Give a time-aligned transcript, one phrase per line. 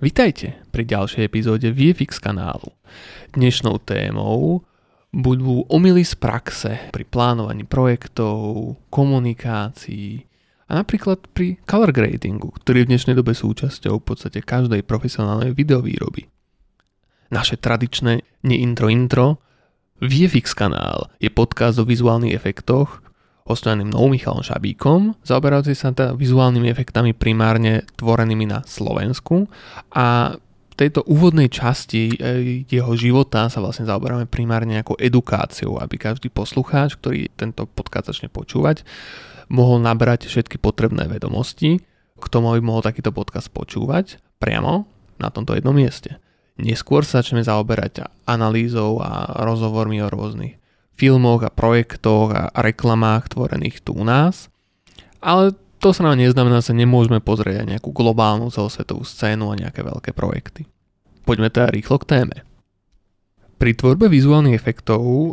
[0.00, 2.72] Vitajte pri ďalšej epizóde VFX kanálu.
[3.36, 4.64] Dnešnou témou
[5.12, 10.24] budú omily z praxe pri plánovaní projektov, komunikácií
[10.72, 15.52] a napríklad pri color gradingu, ktorý je v dnešnej dobe súčasťou v podstate každej profesionálnej
[15.52, 16.32] videovýroby.
[17.28, 19.36] Naše tradičné nie-intro-intro
[20.00, 23.04] VFX kanál je podcast o vizuálnych efektoch,
[23.50, 29.50] hostovaný mnou Michalom Šabíkom, zaoberajúci sa teda vizuálnymi efektami primárne tvorenými na Slovensku
[29.90, 35.98] a v tejto úvodnej časti e, jeho života sa vlastne zaoberáme primárne nejakou edukáciou, aby
[35.98, 38.86] každý poslucháč, ktorý tento podcast začne počúvať,
[39.50, 41.82] mohol nabrať všetky potrebné vedomosti
[42.16, 44.86] k tomu, aby mohol takýto podcast počúvať priamo
[45.18, 46.16] na tomto jednom mieste.
[46.60, 50.59] Neskôr sa začneme zaoberať analýzou a rozhovormi o rôznych
[51.00, 54.52] filmoch a projektoch a reklamách tvorených tu u nás.
[55.24, 59.80] Ale to sa nám neznamená, že nemôžeme pozrieť aj nejakú globálnu celosvetovú scénu a nejaké
[59.80, 60.68] veľké projekty.
[61.24, 62.36] Poďme teda rýchlo k téme.
[63.60, 65.28] Pri tvorbe vizuálnych efektov e,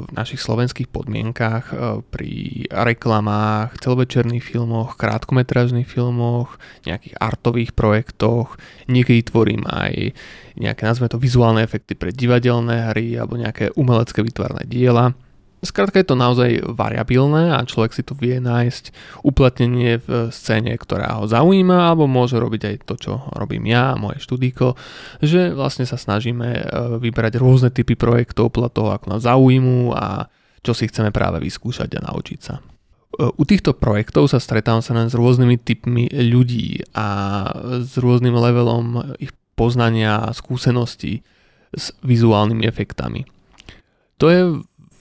[0.00, 6.56] v našich slovenských podmienkách, e, pri reklamách, celovečerných filmoch, krátkometrážnych filmoch,
[6.88, 8.56] nejakých artových projektoch,
[8.88, 10.16] niekedy tvorím aj
[10.56, 15.12] nejaké, nazveme to, vizuálne efekty pre divadelné hry alebo nejaké umelecké vytvárne diela–
[15.66, 18.94] Skrátka je to naozaj variabilné a človek si tu vie nájsť
[19.26, 24.22] uplatnenie v scéne, ktorá ho zaujíma, alebo môže robiť aj to, čo robím ja, moje
[24.22, 24.78] študíko,
[25.18, 26.62] že vlastne sa snažíme e,
[27.02, 30.30] vybrať rôzne typy projektov podľa toho, ako nás zaujímu a
[30.62, 32.62] čo si chceme práve vyskúšať a naučiť sa.
[32.62, 32.62] E,
[33.26, 37.06] u týchto projektov sa stretávam sa s rôznymi typmi ľudí a
[37.82, 41.24] s rôznym levelom ich poznania a skúseností
[41.72, 43.24] s vizuálnymi efektami.
[44.20, 44.42] To je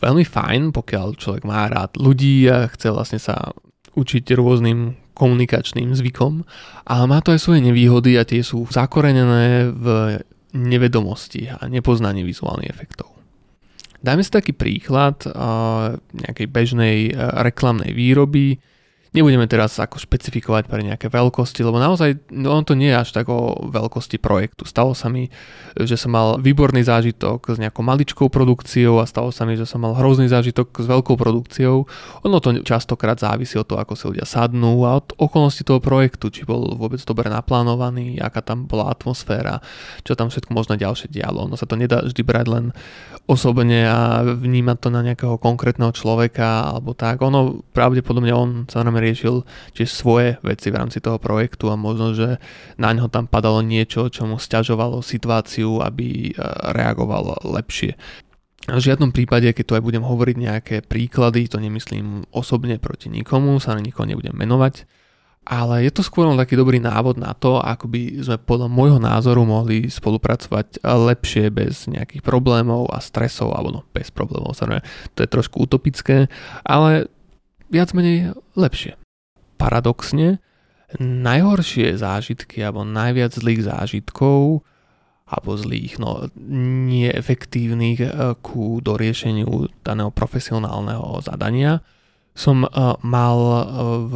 [0.05, 3.49] veľmi fajn, pokiaľ človek má rád ľudí a chce vlastne sa
[3.97, 6.45] učiť rôznym komunikačným zvykom,
[6.85, 10.19] ale má to aj svoje nevýhody a tie sú zakorenené v
[10.53, 13.15] nevedomosti a nepoznaní vizuálnych efektov.
[14.03, 15.25] Dajme si taký príklad
[16.13, 18.59] nejakej bežnej reklamnej výroby,
[19.15, 23.15] Nebudeme teraz ako špecifikovať pre nejaké veľkosti, lebo naozaj no on to nie je až
[23.15, 24.67] tak o veľkosti projektu.
[24.67, 25.31] Stalo sa mi,
[25.79, 29.79] že som mal výborný zážitok s nejakou maličkou produkciou a stalo sa mi, že som
[29.79, 31.87] mal hrozný zážitok s veľkou produkciou.
[32.27, 36.27] Ono to častokrát závisí od toho, ako sa ľudia sadnú a od okolnosti toho projektu,
[36.27, 39.63] či bol vôbec dobre naplánovaný, aká tam bola atmosféra,
[40.03, 41.47] čo tam všetko možno ďalšie dialo.
[41.47, 42.65] Ono sa to nedá vždy brať len
[43.25, 47.25] osobne a vnímať to na nejakého konkrétneho človeka alebo tak.
[47.25, 49.45] Ono pravdepodobne on sa riešil
[49.77, 52.41] tiež svoje veci v rámci toho projektu a možno, že
[52.81, 56.41] na ňo tam padalo niečo, čo mu stiažovalo situáciu, aby e,
[56.73, 57.93] reagoval lepšie.
[58.65, 63.61] V žiadnom prípade, keď tu aj budem hovoriť nejaké príklady, to nemyslím osobne proti nikomu,
[63.61, 64.89] sa na nikoho nebudem menovať,
[65.45, 68.97] ale je to skôr len taký dobrý návod na to, ako by sme podľa môjho
[68.97, 74.81] názoru mohli spolupracovať lepšie bez nejakých problémov a stresov, alebo no bez problémov, samozrejme,
[75.13, 76.25] to je trošku utopické,
[76.65, 77.05] ale
[77.69, 78.97] viac menej lepšie.
[79.55, 80.43] Paradoxne,
[81.01, 84.61] najhoršie zážitky alebo najviac zlých zážitkov
[85.25, 88.09] alebo zlých, no neefektívnych eh,
[88.45, 91.81] ku doriešeniu daného profesionálneho zadania
[92.35, 93.63] som uh, mal uh,
[94.03, 94.13] v,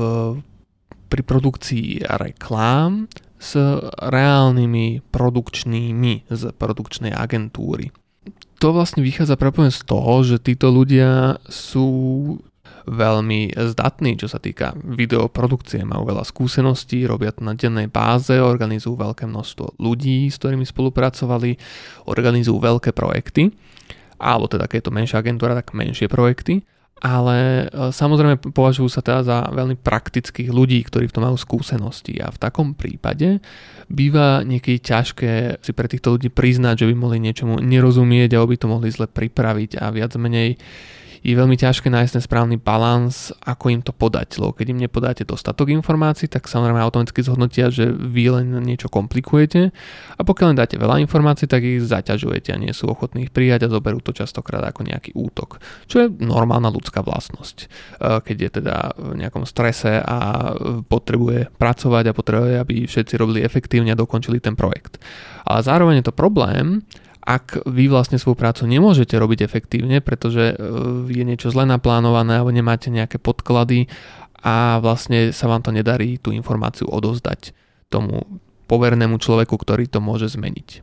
[1.07, 3.07] pri produkcii reklám
[3.39, 3.55] s
[3.95, 7.95] reálnymi produkčnými z produkčnej agentúry.
[8.59, 11.87] To vlastne vychádza prepojené z toho, že títo ľudia sú
[12.89, 15.85] veľmi zdatní, čo sa týka videoprodukcie.
[15.85, 21.55] Majú veľa skúseností, robia to na dennej báze, organizujú veľké množstvo ľudí, s ktorými spolupracovali,
[22.09, 23.53] organizujú veľké projekty,
[24.17, 26.65] alebo teda keď menšia agentúra, tak menšie projekty
[26.99, 32.19] ale e, samozrejme považujú sa teda za veľmi praktických ľudí, ktorí v tom majú skúsenosti
[32.19, 33.39] a v takom prípade
[33.87, 38.57] býva niekedy ťažké si pre týchto ľudí priznať, že by mohli niečomu nerozumieť a by
[38.59, 40.59] to mohli zle pripraviť a viac menej
[41.19, 44.39] je veľmi ťažké nájsť ten správny balans, ako im to podať.
[44.39, 49.71] Lebo keď im nepodáte dostatok informácií, tak samozrejme automaticky zhodnotia, že vy len niečo komplikujete
[50.15, 53.67] a pokiaľ len dáte veľa informácií, tak ich zaťažujete a nie sú ochotní ich prijať
[53.67, 55.59] a zoberú to častokrát ako nejaký útok.
[55.87, 57.57] Čo je normálna ľudská vlastnosť.
[57.63, 57.67] E,
[58.23, 60.51] keď je teda v nejakom strese a
[60.87, 64.99] potrebuje pracovať a potrebuje, aby všetci robili efektívne a dokončili ten projekt.
[65.43, 66.85] Ale zároveň je to problém,
[67.29, 70.55] ak vy vlastne svoju prácu nemôžete robiť efektívne, pretože e,
[71.05, 73.85] je niečo zle naplánované alebo nemáte nejaké podklady
[74.41, 77.53] a vlastne sa vám to nedarí tú informáciu odozdať
[77.93, 80.81] tomu povernému človeku, ktorý to môže zmeniť.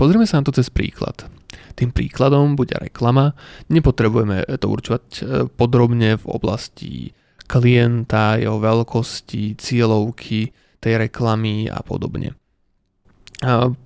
[0.00, 1.28] Pozrieme sa na to cez príklad.
[1.76, 3.36] Tým príkladom bude reklama.
[3.68, 5.20] Nepotrebujeme to určovať e,
[5.52, 7.12] podrobne v oblasti
[7.44, 10.48] klienta, jeho veľkosti, cieľovky
[10.80, 12.32] tej reklamy a podobne.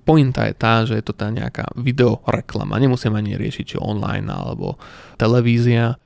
[0.05, 2.77] Pointa je tá, že je to tá nejaká videoreklama.
[2.77, 4.77] Nemusím ani riešiť, či online alebo
[5.17, 5.97] televízia.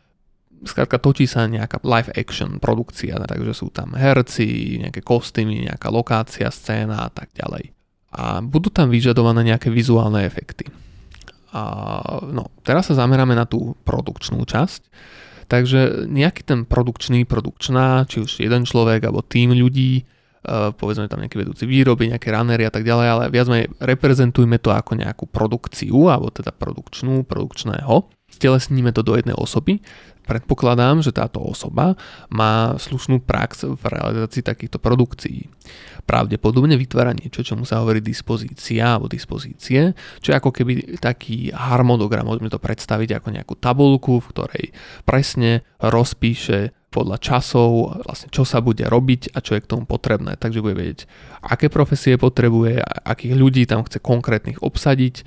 [0.64, 6.48] Skrátka točí sa nejaká live action produkcia, takže sú tam herci, nejaké kostýmy, nejaká lokácia,
[6.48, 7.76] scéna a tak ďalej.
[8.16, 10.72] A budú tam vyžadované nejaké vizuálne efekty.
[11.52, 11.64] A,
[12.24, 14.82] no, teraz sa zameráme na tú produkčnú časť.
[15.52, 20.08] Takže nejaký ten produkčný, produkčná, či už jeden človek alebo tým ľudí,
[20.50, 24.74] povedzme tam nejaké vedúci výroby, nejaké runnery a tak ďalej, ale viac menej reprezentujme to
[24.74, 28.10] ako nejakú produkciu, alebo teda produkčnú, produkčného.
[28.32, 29.84] Stelesníme to do jednej osoby.
[30.22, 31.98] Predpokladám, že táto osoba
[32.32, 35.50] má slušnú prax v realizácii takýchto produkcií.
[36.08, 39.92] Pravdepodobne vytvára niečo, čomu sa hovorí dispozícia alebo dispozície,
[40.24, 44.66] čo je ako keby taký harmonogram, môžeme to predstaviť ako nejakú tabulku, v ktorej
[45.04, 50.36] presne rozpíše podľa časov, vlastne čo sa bude robiť a čo je k tomu potrebné.
[50.36, 51.08] Takže bude vedieť,
[51.40, 55.24] aké profesie potrebuje, akých ľudí tam chce konkrétnych obsadiť, e,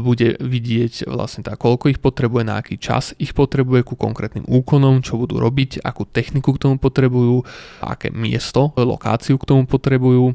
[0.00, 5.04] bude vidieť vlastne tak, koľko ich potrebuje, na aký čas ich potrebuje ku konkrétnym úkonom,
[5.04, 7.44] čo budú robiť, akú techniku k tomu potrebujú,
[7.84, 10.32] aké miesto, lokáciu k tomu potrebujú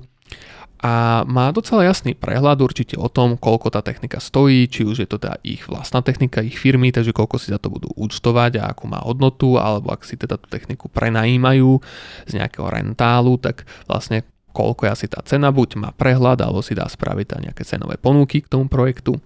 [0.78, 5.10] a má docela jasný prehľad určite o tom, koľko tá technika stojí, či už je
[5.10, 8.70] to teda ich vlastná technika, ich firmy, takže koľko si za to budú účtovať a
[8.70, 11.82] akú má hodnotu, alebo ak si teda tú techniku prenajímajú
[12.30, 14.22] z nejakého rentálu, tak vlastne
[14.54, 18.46] koľko je asi tá cena, buď má prehľad, alebo si dá spraviť nejaké cenové ponuky
[18.46, 19.18] k tomu projektu,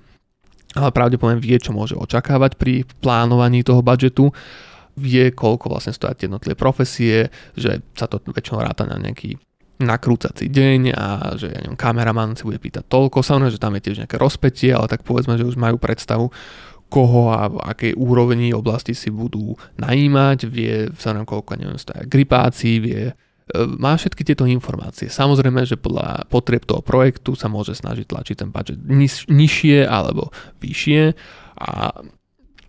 [0.71, 4.31] ale pravdepodobne vie, čo môže očakávať pri plánovaní toho budžetu.
[4.95, 9.35] Vie, koľko vlastne stojí jednotlivé profesie, že sa to väčšinou ráta na nejaký
[9.83, 11.05] nakrúcací deň a
[11.37, 14.71] že ja neviem, kameraman si bude pýtať toľko, samozrejme, že tam je tiež nejaké rozpetie,
[14.71, 16.29] ale tak povedzme, že už majú predstavu,
[16.91, 22.03] koho a v akej úrovni oblasti si budú najímať, vie sa nám koľko, neviem, stoja
[22.03, 23.13] gripácií, vie, e,
[23.79, 25.07] má všetky tieto informácie.
[25.07, 30.35] Samozrejme, že podľa potrieb toho projektu sa môže snažiť tlačiť ten budget niž, nižšie alebo
[30.59, 31.15] vyššie
[31.63, 31.95] a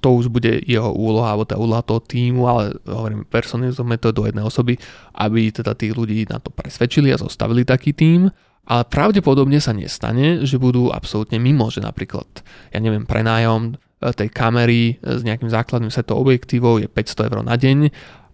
[0.03, 4.27] to už bude jeho úloha, alebo tá úloha toho týmu, ale hovorím, personalizujeme to do
[4.27, 4.75] jednej osoby,
[5.15, 8.27] aby teda tých ľudí na to presvedčili a zostavili taký tým,
[8.67, 12.27] ale pravdepodobne sa nestane, že budú absolútne mimo, že napríklad,
[12.75, 17.79] ja neviem, prenájom tej kamery s nejakým základným setom objektívov je 500 eur na deň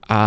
[0.09, 0.21] a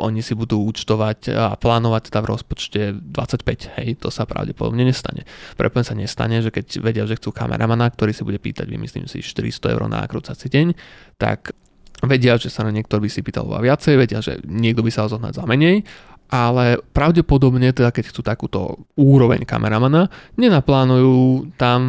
[0.00, 5.28] oni si budú účtovať a plánovať teda v rozpočte 25, hej, to sa pravdepodobne nestane.
[5.60, 9.20] Prepoň sa nestane, že keď vedia, že chcú kameramana, ktorý si bude pýtať, vymyslím si,
[9.20, 10.72] 400 eur na krúcací deň,
[11.20, 11.52] tak
[12.00, 15.12] vedia, že sa na niekto by si pýtal oveľa viacej, vedia, že niekto by sa
[15.12, 15.84] zohnať za menej,
[16.32, 18.60] ale pravdepodobne teda keď chcú takúto
[18.96, 20.08] úroveň kameramana,
[20.40, 21.80] nenaplánujú tam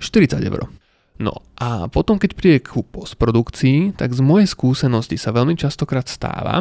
[0.00, 0.64] 40 eur.
[1.16, 6.60] No a potom, keď príde k postprodukcii, tak z mojej skúsenosti sa veľmi častokrát stáva,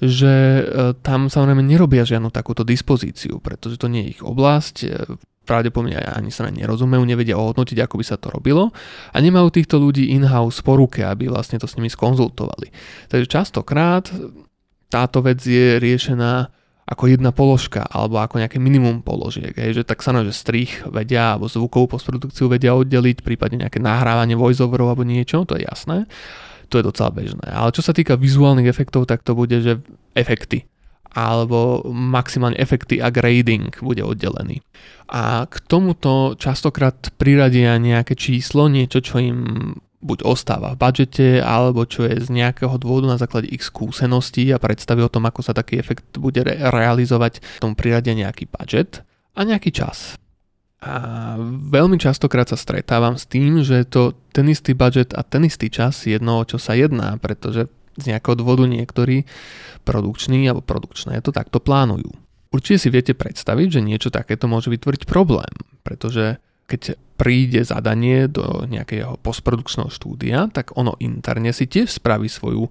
[0.00, 0.62] že e,
[1.00, 4.88] tam samozrejme nerobia žiadnu takúto dispozíciu, pretože to nie je ich oblasť, e,
[5.46, 8.74] pravdepodobne ani sa nerozumejú, nevedia ohodnotiť, ako by sa to robilo
[9.14, 12.74] a nemajú týchto ľudí in-house po ruke, aby vlastne to s nimi skonzultovali.
[13.08, 14.10] Takže častokrát
[14.90, 16.50] táto vec je riešená
[16.86, 19.50] ako jedna položka alebo ako nejaké minimum položiek.
[19.52, 24.38] Hej, že tak sa že strich vedia alebo zvukovú postprodukciu vedia oddeliť, prípadne nejaké nahrávanie
[24.38, 26.06] voiceoverov alebo niečo, to je jasné
[26.66, 27.46] to je docela bežné.
[27.46, 29.78] Ale čo sa týka vizuálnych efektov, tak to bude, že
[30.18, 30.66] efekty
[31.16, 34.60] alebo maximálne efekty a grading bude oddelený.
[35.08, 41.88] A k tomuto častokrát priradia nejaké číslo, niečo, čo im buď ostáva v budžete, alebo
[41.88, 45.56] čo je z nejakého dôvodu na základe ich skúseností a predstavy o tom, ako sa
[45.56, 50.20] taký efekt bude re- realizovať, tomu priradia nejaký budget a nejaký čas.
[50.84, 51.34] A
[51.72, 56.04] veľmi častokrát sa stretávam s tým, že to ten istý budget a ten istý čas
[56.04, 59.24] jedno, o čo sa jedná, pretože z nejakého dôvodu niektorí
[59.88, 62.12] produkční alebo produkčné to takto plánujú.
[62.52, 65.50] Určite si viete predstaviť, že niečo takéto môže vytvoriť problém,
[65.80, 72.68] pretože keď príde zadanie do nejakého postprodukčného štúdia, tak ono interne si tiež spraví svoju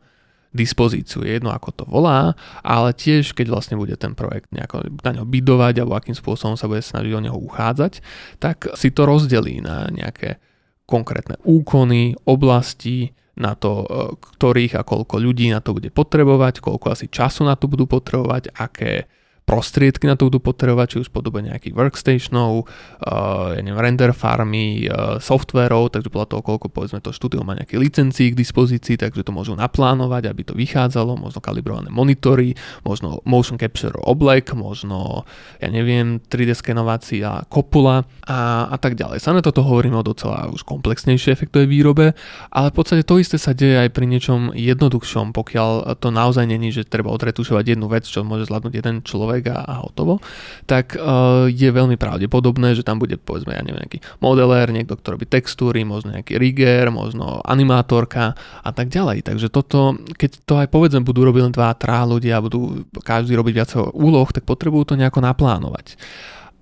[0.56, 2.32] dispozíciu, je jedno ako to volá,
[2.64, 6.72] ale tiež keď vlastne bude ten projekt nejako na ňo bydovať alebo akým spôsobom sa
[6.72, 8.00] bude snažiť o neho uchádzať,
[8.40, 10.40] tak si to rozdelí na nejaké
[10.88, 16.88] konkrétne úkony, oblasti, na to, e, ktorých a koľko ľudí na to bude potrebovať, koľko
[16.96, 19.12] asi času na to budú potrebovať, aké
[19.46, 24.90] prostriedky na to budú potrebovať, či už podobe nejakých workstationov, uh, ja neviem, render farmy,
[24.90, 29.22] uh, softverov, takže podľa toho, koľko povedzme to štúdio má nejaké licencií k dispozícii, takže
[29.22, 35.30] to môžu naplánovať, aby to vychádzalo, možno kalibrované monitory, možno motion capture oblek, možno,
[35.62, 39.22] ja neviem, 3D skenovacia kopula a, a tak ďalej.
[39.22, 42.06] Sa toto hovoríme o docela už komplexnejšej efektovej výrobe,
[42.50, 46.72] ale v podstate to isté sa deje aj pri niečom jednoduchšom, pokiaľ to naozaj není,
[46.72, 50.24] že treba odretušovať jednu vec, čo môže zvládnuť jeden človek, človek a, a hotovo,
[50.64, 55.20] tak uh, je veľmi pravdepodobné, že tam bude povedzme, ja neviem, nejaký modeler, niekto, kto
[55.20, 59.28] robí textúry, možno nejaký rigger, možno animátorka a tak ďalej.
[59.28, 63.36] Takže toto, keď to aj povedzme budú robiť len dva, trá ľudia a budú každý
[63.36, 66.00] robiť viac úloh, tak potrebujú to nejako naplánovať.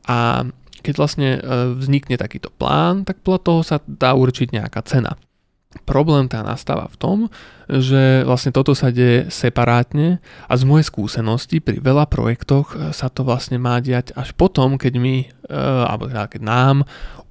[0.10, 0.48] A
[0.84, 5.16] keď vlastne e, vznikne takýto plán, tak podľa toho sa dá určiť nejaká cena.
[5.84, 7.18] Problém tá nastáva v tom,
[7.66, 13.10] že vlastne toto sa deje separátne a z mojej skúsenosti pri veľa projektoch e, sa
[13.10, 15.28] to vlastne má diať až potom, keď my, e,
[15.90, 16.76] alebo teda keď nám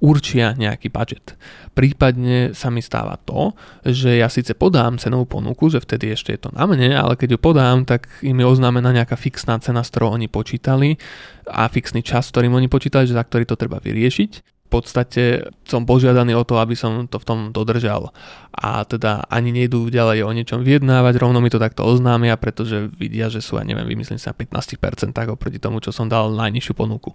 [0.03, 1.39] určia nejaký budget.
[1.71, 3.55] Prípadne sa mi stáva to,
[3.87, 7.37] že ja síce podám cenovú ponuku, že vtedy ešte je to na mne, ale keď
[7.37, 10.99] ju podám, tak im je oznámená nejaká fixná cena, s ktorou oni počítali
[11.47, 16.33] a fixný čas, ktorým oni počítali, že za ktorý to treba vyriešiť podstate som požiadaný
[16.33, 18.09] o to, aby som to v tom dodržal.
[18.49, 23.29] A teda ani nejdú ďalej o niečom vyjednávať, rovno mi to takto oznámia, pretože vidia,
[23.29, 27.13] že sú, ja neviem, vymyslím sa 15% tak oproti tomu, čo som dal najnižšiu ponuku.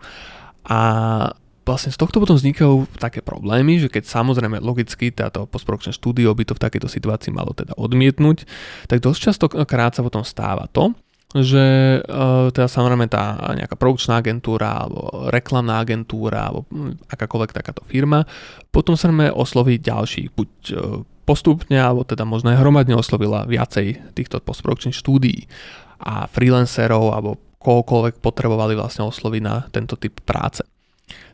[0.70, 0.78] A
[1.68, 6.48] vlastne z tohto potom vznikajú také problémy, že keď samozrejme logicky táto postprodukčné štúdio by
[6.48, 8.48] to v takejto situácii malo teda odmietnúť,
[8.88, 10.96] tak dosť často krát sa potom stáva to,
[11.36, 17.84] že uh, teda samozrejme tá nejaká produkčná agentúra alebo reklamná agentúra alebo hm, akákoľvek takáto
[17.84, 18.24] firma
[18.72, 24.40] potom sa osloví ďalších, buď uh, postupne alebo teda možno aj hromadne oslovila viacej týchto
[24.40, 25.44] postprodukčných štúdií
[26.00, 30.64] a freelancerov alebo kohokoľvek potrebovali vlastne osloviť na tento typ práce.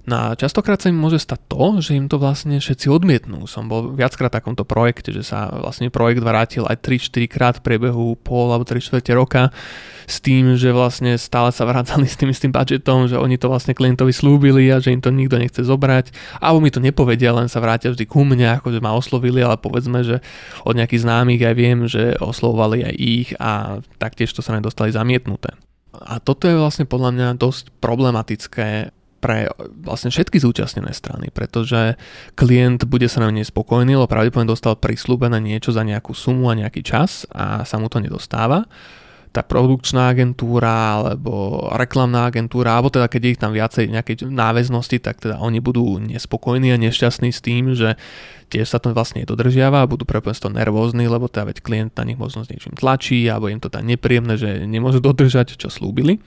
[0.05, 3.49] No a častokrát sa im môže stať to, že im to vlastne všetci odmietnú.
[3.49, 7.65] Som bol viackrát v takomto projekte, že sa vlastne projekt vrátil aj 3-4 krát v
[7.65, 9.49] priebehu pol alebo 3 čtvrte roka
[10.05, 13.49] s tým, že vlastne stále sa vrácali s tým, s tým budgetom, že oni to
[13.49, 16.13] vlastne klientovi slúbili a že im to nikto nechce zobrať.
[16.37, 19.57] Alebo mi to nepovedia, len sa vrátia vždy ku mne, ako že ma oslovili, ale
[19.57, 20.21] povedzme, že
[20.69, 25.57] od nejakých známych aj viem, že oslovovali aj ich a taktiež to sa nedostali zamietnuté.
[25.97, 28.93] A toto je vlastne podľa mňa dosť problematické
[29.25, 29.49] pre
[29.81, 31.97] vlastne všetky zúčastnené strany, pretože
[32.37, 36.59] klient bude sa na mne spokojný, lebo pravdepodobne dostal prislúbené niečo za nejakú sumu a
[36.61, 38.69] nejaký čas a sa mu to nedostáva
[39.35, 45.19] tá produkčná agentúra alebo reklamná agentúra, alebo teda keď ich tam viacej nejakej náväznosti, tak
[45.19, 47.99] teda oni budú nespokojní a nešťastní s tým, že
[48.55, 52.07] tiež sa to vlastne nedodržiava a budú prepojne to nervózni, lebo teda veď klient na
[52.07, 56.23] nich možno s niečím tlačí alebo im to tá nepríjemné, že nemôžu dodržať, čo slúbili.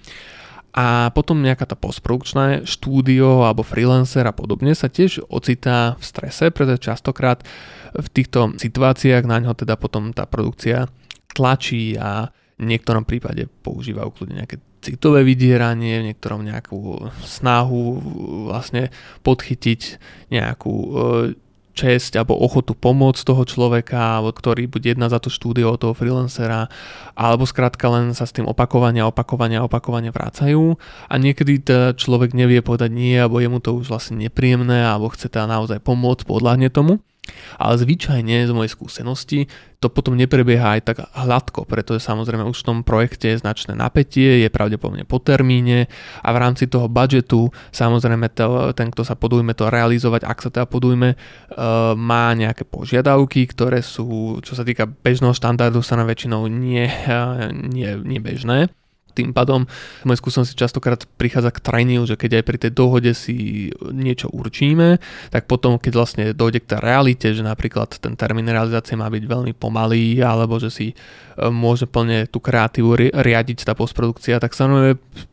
[0.75, 6.53] A potom nejaká tá postprodukčná štúdio alebo freelancer a podobne sa tiež ocitá v strese,
[6.53, 7.41] pretože častokrát
[7.97, 10.85] v týchto situáciách na ňo teda potom tá produkcia
[11.33, 17.81] tlačí a v niektorom prípade používajú kľudne nejaké citové vydieranie, v niektorom nejakú snahu
[18.49, 18.89] vlastne
[19.21, 19.81] podchytiť
[20.33, 20.89] nejakú e,
[21.77, 26.73] česť alebo ochotu pomôcť toho človeka, ktorý bude jedna za to štúdio toho freelancera,
[27.13, 32.65] alebo skrátka len sa s tým opakovania, opakovania, opakovania vrácajú a niekedy ten človek nevie
[32.65, 36.73] povedať nie, alebo je mu to už vlastne nepríjemné, alebo chce teda naozaj pomôcť, podľahne
[36.73, 36.97] tomu.
[37.57, 39.39] Ale zvyčajne z mojej skúsenosti
[39.77, 44.41] to potom neprebieha aj tak hladko, pretože samozrejme už v tom projekte je značné napätie,
[44.41, 45.85] je pravdepodobne po termíne
[46.25, 48.25] a v rámci toho budžetu samozrejme
[48.73, 53.85] ten, kto sa podujme to realizovať, ak sa teda podujme, uh, má nejaké požiadavky, ktoré
[53.85, 58.73] sú, čo sa týka bežného štandardu, sa na väčšinou nie, uh, nie, nie bežné
[59.17, 59.65] tým pádom
[60.05, 65.01] v skúsenosti častokrát prichádza k treniu, že keď aj pri tej dohode si niečo určíme,
[65.33, 69.23] tak potom keď vlastne dojde k tej realite, že napríklad ten termín realizácie má byť
[69.25, 70.87] veľmi pomalý, alebo že si
[71.37, 74.65] môže plne tú kreatívu riadiť tá postprodukcia, tak sa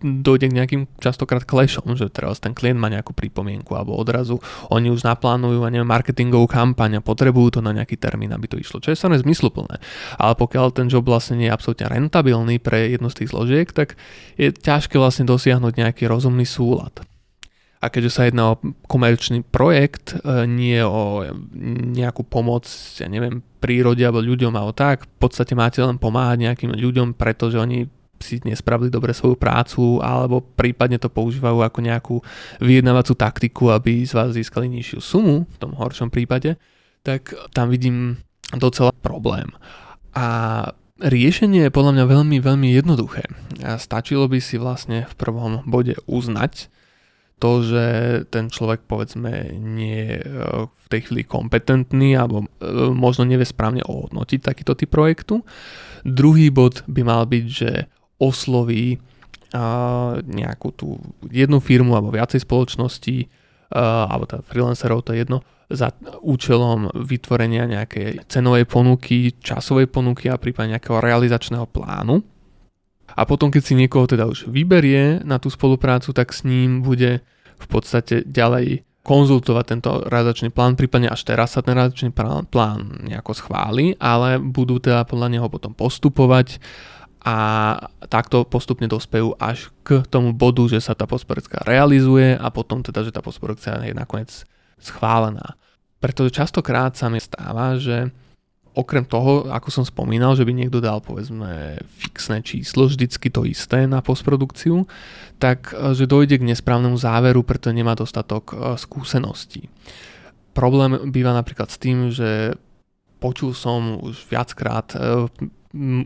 [0.00, 4.92] dojde k nejakým častokrát klešom, že teraz ten klient má nejakú pripomienku, alebo odrazu oni
[4.92, 8.84] už naplánujú a neviem, marketingovú kampaň a potrebujú to na nejaký termín, aby to išlo,
[8.84, 9.80] čo je sa zmysluplné.
[10.20, 13.96] Ale pokiaľ ten job vlastne nie je absolútne rentabilný pre jednu z tých zložiek, tak
[14.36, 17.00] je ťažké vlastne dosiahnuť nejaký rozumný súlad.
[17.84, 21.20] A keďže sa jedná o komerčný projekt, e, nie o
[21.92, 22.64] nejakú pomoc,
[22.96, 27.60] ja neviem, prírode alebo ľuďom alebo tak, v podstate máte len pomáhať nejakým ľuďom, pretože
[27.60, 27.84] oni
[28.24, 32.16] si nespravili dobre svoju prácu alebo prípadne to používajú ako nejakú
[32.64, 36.56] vyjednávacú taktiku, aby z vás získali nižšiu sumu, v tom horšom prípade,
[37.04, 38.16] tak tam vidím
[38.56, 39.52] docela problém.
[40.16, 43.26] A Riešenie je podľa mňa veľmi, veľmi jednoduché.
[43.82, 46.70] Stačilo by si vlastne v prvom bode uznať
[47.44, 47.84] to, že
[48.32, 50.24] ten človek povedzme nie je e,
[50.64, 55.44] v tej chvíli kompetentný alebo e, možno nevie správne ohodnotiť takýto typ projektu.
[56.08, 57.70] Druhý bod by mal byť, že
[58.16, 58.96] osloví
[60.26, 60.98] nejakú tú
[61.30, 63.30] jednu firmu alebo viacej spoločností
[63.70, 65.94] alebo teda freelancerov, to je jedno, za
[66.26, 72.18] účelom vytvorenia nejakej cenovej ponuky, časovej ponuky a prípadne nejakého realizačného plánu.
[73.14, 77.22] A potom, keď si niekoho teda už vyberie na tú spoluprácu, tak s ním bude
[77.58, 83.04] v podstate ďalej konzultovať tento realizačný plán, prípadne až teraz sa ten realizačný plán, plán
[83.04, 86.56] nejako schváli, ale budú teda podľa neho potom postupovať
[87.24, 87.36] a
[88.08, 93.04] takto postupne dospejú až k tomu bodu, že sa tá postprodukcia realizuje a potom teda,
[93.04, 94.44] že tá postprodukcia je nakoniec
[94.80, 95.56] schválená.
[96.00, 98.12] Pretože častokrát sa mi stáva, že
[98.74, 103.86] okrem toho, ako som spomínal, že by niekto dal povedzme fixné číslo, vždycky to isté
[103.86, 104.84] na postprodukciu,
[105.38, 109.70] tak e, že dojde k nesprávnemu záveru, pretože nemá dostatok e, skúseností.
[110.54, 112.58] Problém býva napríklad s tým, že
[113.22, 115.30] počul som už viackrát e,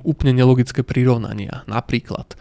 [0.05, 1.65] úplne nelogické prirovnania.
[1.69, 2.37] Napríklad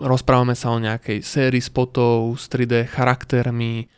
[0.00, 3.88] rozprávame sa o nejakej sérii spotov s 3D charaktermi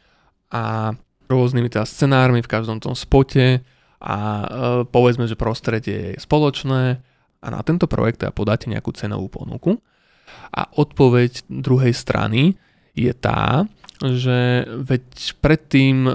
[0.50, 0.94] a
[1.30, 3.62] rôznymi teda scenármi v každom tom spote
[4.00, 4.46] a e,
[4.88, 7.04] povedzme, že prostredie je spoločné
[7.40, 9.76] a na tento projekt teda podáte nejakú cenovú ponuku
[10.50, 12.56] a odpoveď druhej strany
[12.96, 13.68] je tá,
[14.00, 16.12] že veď predtým e,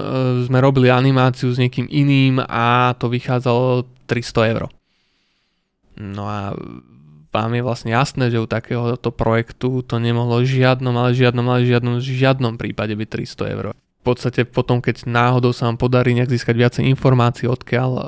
[0.50, 4.62] sme robili animáciu s niekým iným a to vychádzalo 300 eur.
[5.96, 6.52] No a
[7.30, 12.02] vám je vlastne jasné, že u takéhoto projektu to nemohlo žiadnom, ale žiadnom, ale žiadnom,
[12.02, 13.66] žiadnom prípade byť 300 eur
[14.06, 18.02] podstate potom, keď náhodou sa vám podarí nejak získať viacej informácií, odkiaľ uh,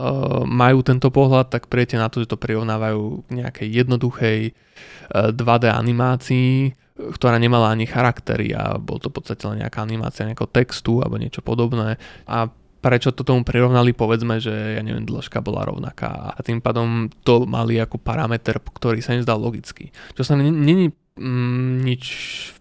[0.47, 5.65] majú tento pohľad, tak prijete na to, že to prirovnávajú k nejakej jednoduchej uh, 2D
[5.75, 11.03] animácii, ktorá nemala ani charaktery a bol to v podstate len nejaká animácia nejakého textu
[11.03, 11.99] alebo niečo podobné.
[12.27, 17.11] A prečo to tomu prirovnali, povedzme, že ja neviem, dĺžka bola rovnaká a tým pádom
[17.27, 19.91] to mali ako parameter, ktorý sa im logický.
[20.15, 22.05] Čo sa není mm, nič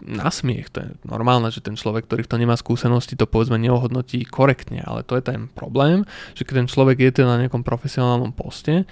[0.02, 3.62] na smiech, to je normálne, že ten človek, ktorý v tom nemá skúsenosti, to povedzme
[3.62, 7.62] neohodnotí korektne, ale to je ten problém, že keď ten človek je teda na nejakom
[7.62, 8.90] profesionálnom poste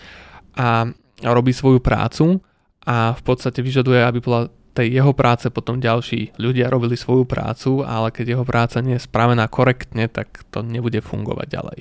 [0.56, 0.88] a
[1.26, 2.40] robí svoju prácu
[2.86, 7.88] a v podstate vyžaduje, aby bola tej jeho práce potom ďalší ľudia robili svoju prácu,
[7.88, 11.80] ale keď jeho práca nie je spravená korektne, tak to nebude fungovať ďalej.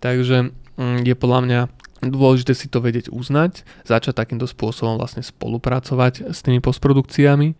[0.00, 0.36] Takže
[0.80, 1.60] mm, je podľa mňa
[2.02, 7.54] dôležité si to vedieť uznať, začať takýmto spôsobom vlastne spolupracovať s tými postprodukciami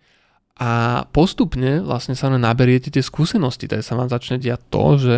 [0.59, 5.17] a postupne vlastne sa naberiete tie skúsenosti, takže sa vám začne diať to, že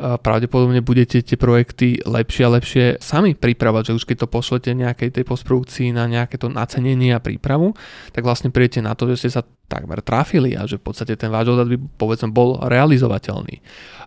[0.00, 5.10] pravdepodobne budete tie projekty lepšie a lepšie sami pripravať, že už keď to pošlete nejakej
[5.12, 7.76] tej postprodukcii na nejaké to nacenenie a prípravu,
[8.14, 11.28] tak vlastne príjete na to, že ste sa takmer trafili a že v podstate ten
[11.28, 13.60] váš odhad by povedzme bol realizovateľný.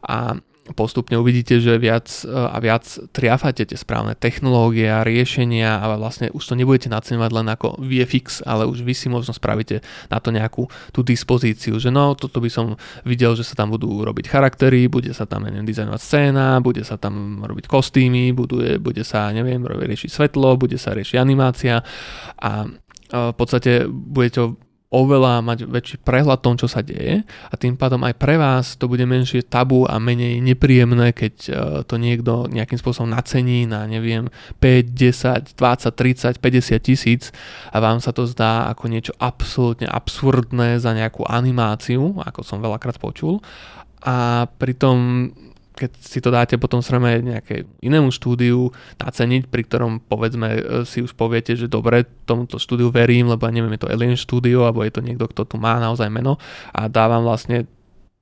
[0.09, 5.99] A postupne uvidíte, že viac e, a viac triafate tie správne technológie a riešenia a
[5.99, 10.23] vlastne už to nebudete naceňovať len ako VFX, ale už vy si možno spravíte na
[10.23, 14.32] to nejakú tú dispozíciu, že no, toto by som videl, že sa tam budú robiť
[14.32, 19.36] charaktery, bude sa tam, neviem, dizajnovať scéna, bude sa tam robiť kostýmy, bude, bude sa,
[19.36, 21.84] neviem, riešiť svetlo, bude sa riešiť animácia
[22.39, 22.67] a e,
[23.12, 24.56] v podstate budete
[24.93, 27.25] oveľa mať väčší prehľad tom, čo sa deje.
[27.25, 31.51] A tým pádom aj pre vás to bude menšie tabu a menej nepríjemné, keď e,
[31.89, 34.29] to niekto nejakým spôsobom nacení na neviem
[34.62, 37.34] 5, 10, 20, 30, 50 tisíc
[37.73, 43.01] a vám sa to zdá ako niečo absolútne absurdné za nejakú animáciu, ako som veľakrát
[43.01, 43.41] počul.
[44.06, 45.32] A pritom
[45.73, 48.69] keď si to dáte potom sreme nejaké inému štúdiu
[49.01, 53.73] naceniť, pri ktorom povedzme e, si už poviete, že dobre, tomuto štúdiu verím, lebo neviem,
[53.75, 56.38] je to Alien štúdio, alebo je to niekto, kto tu má naozaj meno
[56.71, 57.65] a dávam vlastne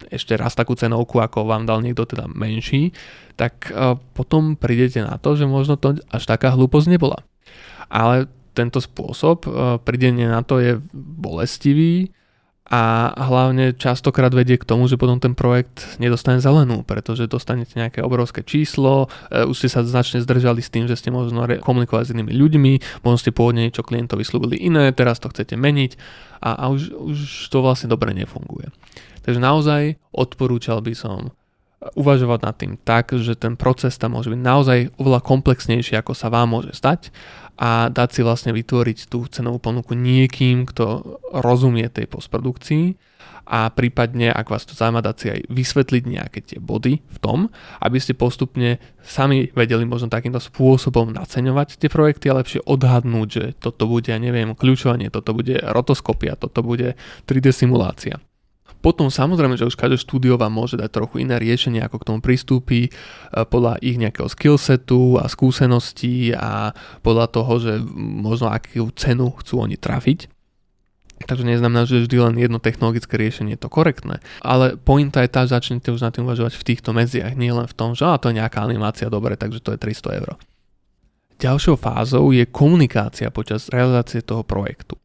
[0.09, 2.95] ešte raz takú cenovku, ako vám dal niekto teda menší,
[3.35, 7.21] tak e, potom prídete na to, že možno to až taká hlúposť nebola.
[7.91, 9.49] Ale tento spôsob, e,
[9.83, 12.15] prídenie na to je bolestivý,
[12.71, 17.99] a hlavne častokrát vedie k tomu, že potom ten projekt nedostane zelenú, pretože dostanete nejaké
[17.99, 22.15] obrovské číslo, e, už ste sa značne zdržali s tým, že ste možno komunikovali s
[22.15, 25.99] inými ľuďmi, možno ste pôvodne niečo klientovi slúbili iné, teraz to chcete meniť
[26.39, 27.19] a, a už, už
[27.51, 28.71] to vlastne dobre nefunguje.
[29.27, 31.36] Takže naozaj odporúčal by som
[31.81, 36.29] uvažovať nad tým tak, že ten proces tam môže byť naozaj oveľa komplexnejší, ako sa
[36.29, 37.10] vám môže stať
[37.57, 43.11] a dať si vlastne vytvoriť tú cenovú ponuku niekým, kto rozumie tej postprodukcii
[43.51, 47.51] a prípadne, ak vás to zaujíma, dať si aj vysvetliť nejaké tie body v tom,
[47.81, 53.45] aby ste postupne sami vedeli možno takýmto spôsobom naceňovať tie projekty a lepšie odhadnúť, že
[53.59, 56.95] toto bude, ja neviem, kľúčovanie, toto bude rotoskopia, toto bude
[57.27, 58.21] 3D simulácia.
[58.81, 62.19] Potom samozrejme, že už každé štúdio vám môže dať trochu iné riešenie, ako k tomu
[62.19, 62.91] pristúpi, e,
[63.45, 66.73] podľa ich nejakého skillsetu a skúseností a
[67.05, 70.27] podľa toho, že možno akú cenu chcú oni trafiť.
[71.21, 74.17] Takže neznamená, že vždy len jedno technologické riešenie je to korektné.
[74.41, 77.69] Ale pointa je tá, že začnete už na tým uvažovať v týchto medziach, nie len
[77.69, 80.41] v tom, že a to je nejaká animácia, dobre, takže to je 300 eur.
[81.41, 85.01] Ďalšou fázou je komunikácia počas realizácie toho projektu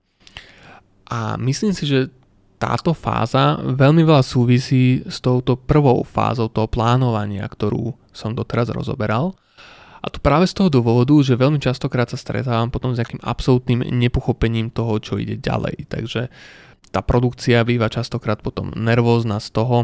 [1.09, 2.13] A myslím si, že
[2.57, 9.37] táto fáza veľmi veľa súvisí s touto prvou fázou toho plánovania, ktorú som doteraz rozoberal.
[10.01, 13.83] A to práve z toho dôvodu, že veľmi častokrát sa stretávam potom s nejakým absolútnym
[13.91, 15.91] nepochopením toho, čo ide ďalej.
[15.91, 16.31] Takže
[16.95, 19.79] tá produkcia býva častokrát potom nervózna z toho,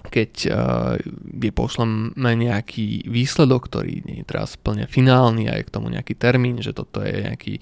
[0.00, 5.74] keď uh, je pošleme nejaký výsledok, ktorý nie je teraz plne finálny a je k
[5.76, 7.60] tomu nejaký termín, že toto je nejaký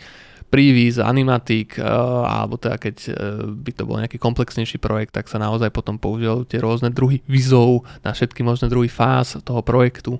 [0.49, 3.15] prívis, animatik, uh, alebo teda keď uh,
[3.53, 7.85] by to bol nejaký komplexnejší projekt, tak sa naozaj potom používajú tie rôzne druhy vizov
[8.01, 10.17] na všetky možné druhy fáz toho projektu.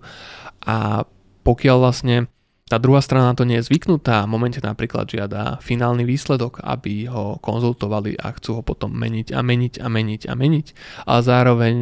[0.69, 1.09] A
[1.43, 2.29] pokiaľ vlastne
[2.69, 7.41] tá druhá strana to nie je zvyknutá, v momente napríklad žiada finálny výsledok, aby ho
[7.41, 10.67] konzultovali a chcú ho potom meniť a meniť a meniť a meniť,
[11.09, 11.75] ale zároveň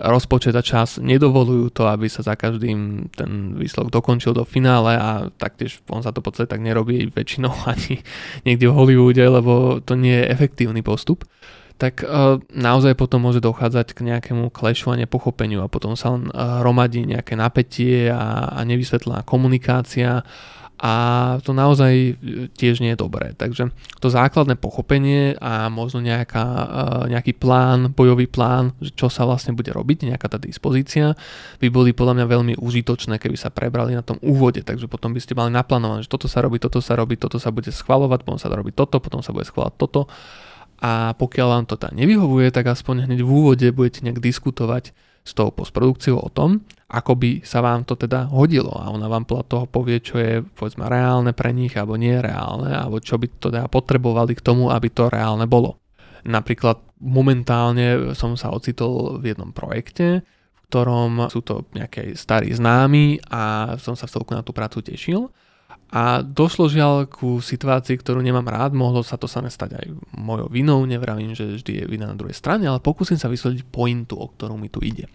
[0.00, 5.28] rozpočet a čas nedovolujú to, aby sa za každým ten výsledok dokončil do finále a
[5.28, 8.00] taktiež on sa to v podstate tak nerobí väčšinou ani
[8.48, 11.28] niekde v Hollywoode, lebo to nie je efektívny postup.
[11.80, 16.28] Tak uh, naozaj potom môže dochádzať k nejakému klešu a nepochopeniu a potom sa len
[16.28, 20.20] uh, hromadí nejaké napätie a, a nevysvetlená komunikácia
[20.80, 20.92] a
[21.44, 22.12] to naozaj e,
[22.56, 23.36] tiež nie je dobré.
[23.36, 23.68] Takže
[24.00, 29.68] to základné pochopenie a možno nejaká, uh, nejaký plán, bojový plán, čo sa vlastne bude
[29.76, 31.12] robiť, nejaká tá dispozícia,
[31.60, 35.20] by boli podľa mňa veľmi užitočné, keby sa prebrali na tom úvode, takže potom by
[35.20, 38.40] ste mali naplánované, že toto sa robí, toto sa robí, toto sa bude schvalovať, potom
[38.40, 40.08] sa robí toto, potom sa bude schvalovať toto
[40.80, 45.36] a pokiaľ vám to tá nevyhovuje, tak aspoň hneď v úvode budete nejak diskutovať s
[45.36, 49.46] tou postprodukciou o tom, ako by sa vám to teda hodilo a ona vám podľa
[49.46, 53.52] toho povie, čo je povedzme reálne pre nich alebo nie reálne, alebo čo by to
[53.52, 55.78] teda potrebovali k tomu, aby to reálne bolo.
[56.26, 63.22] Napríklad momentálne som sa ocitol v jednom projekte, v ktorom sú to nejaké starí známi
[63.30, 65.30] a som sa v celku na tú prácu tešil
[65.90, 70.46] a došlo žiaľ ku situácii, ktorú nemám rád, mohlo sa to sa stať aj mojou
[70.46, 74.30] vinou, nevravím, že vždy je vina na druhej strane, ale pokúsim sa vysvetliť pointu, o
[74.30, 75.10] ktorú mi tu ide.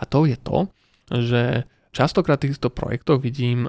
[0.00, 0.72] A to je to,
[1.12, 3.68] že častokrát v týchto projektoch vidím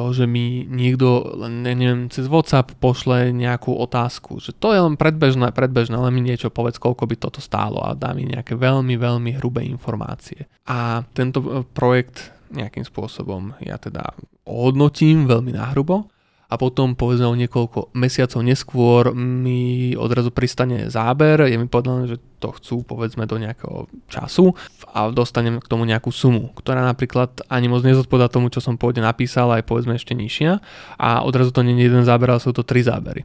[0.00, 5.52] to, že mi niekto, neviem, cez WhatsApp pošle nejakú otázku, že to je len predbežné,
[5.52, 9.30] predbežné, len mi niečo povedz, koľko by toto stálo a dá mi nejaké veľmi, veľmi
[9.36, 10.46] hrubé informácie.
[10.70, 16.10] A tento e, projekt nejakým spôsobom ja teda ohodnotím veľmi nahrubo
[16.50, 22.18] a potom povedzme o niekoľko mesiacov neskôr mi odrazu pristane záber, je mi povedané, že
[22.42, 24.58] to chcú povedzme do nejakého času
[24.90, 29.06] a dostanem k tomu nejakú sumu, ktorá napríklad ani moc nezodpovedá tomu, čo som pôvodne
[29.06, 30.58] napísal, aj povedzme ešte nižšia
[30.98, 33.22] a odrazu to nie je jeden záber, ale sú to tri zábery.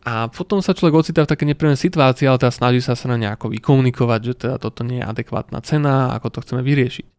[0.00, 3.20] A potom sa človek ocitá v také nepríjemnej situácii, ale teda snaží sa sa na
[3.20, 7.09] nejako vykomunikovať, že teda toto nie je adekvátna cena, ako to chceme vyriešiť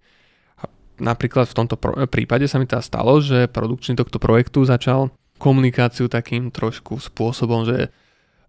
[1.02, 5.10] napríklad v tomto prípade sa mi teda stalo, že produkčný tohto projektu začal
[5.42, 7.90] komunikáciu takým trošku spôsobom, že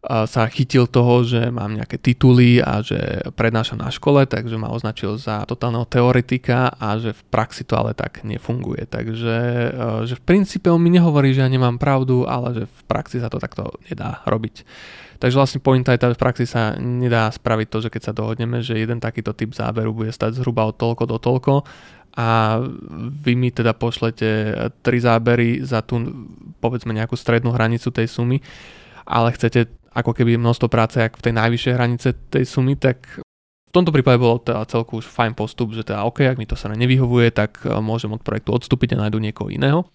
[0.02, 5.14] sa chytil toho, že mám nejaké tituly a že prednášam na škole, takže ma označil
[5.14, 8.90] za totálneho teoretika a že v praxi to ale tak nefunguje.
[8.90, 9.36] Takže
[10.02, 13.30] že v princípe on mi nehovorí, že ja nemám pravdu, ale že v praxi sa
[13.30, 14.66] to takto nedá robiť.
[15.22, 18.58] Takže vlastne pointa je tá, v praxi sa nedá spraviť to, že keď sa dohodneme,
[18.58, 21.52] že jeden takýto typ záberu bude stať zhruba od toľko do toľko
[22.12, 22.60] a
[23.24, 26.00] vy mi teda pošlete tri zábery za tú
[26.60, 28.38] povedzme nejakú strednú hranicu tej sumy,
[29.08, 33.20] ale chcete ako keby množstvo práce jak v tej najvyššej hranice tej sumy, tak
[33.72, 36.56] v tomto prípade bolo teda celku už fajn postup, že teda OK, ak mi to
[36.56, 39.88] sa nevyhovuje, tak e, môžem od projektu odstúpiť a nájdu niekoho iného.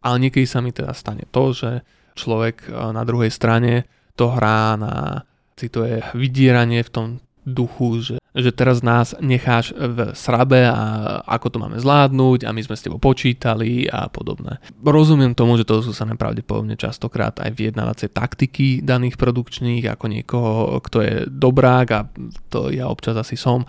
[0.00, 1.84] Ale niekedy sa mi teda stane to, že
[2.16, 3.84] človek e, na druhej strane
[4.16, 5.28] to hrá na
[5.60, 7.06] cituje vydieranie v tom
[7.44, 12.60] duchu, že, že teraz nás necháš v srabe a ako to máme zvládnuť a my
[12.64, 14.56] sme s tebou počítali a podobné.
[14.80, 20.80] Rozumiem tomu, že to sú sa pravdepodobne častokrát aj vyjednávacie taktiky daných produkčných, ako niekoho,
[20.80, 22.00] kto je dobrák a
[22.48, 23.64] to ja občas asi som,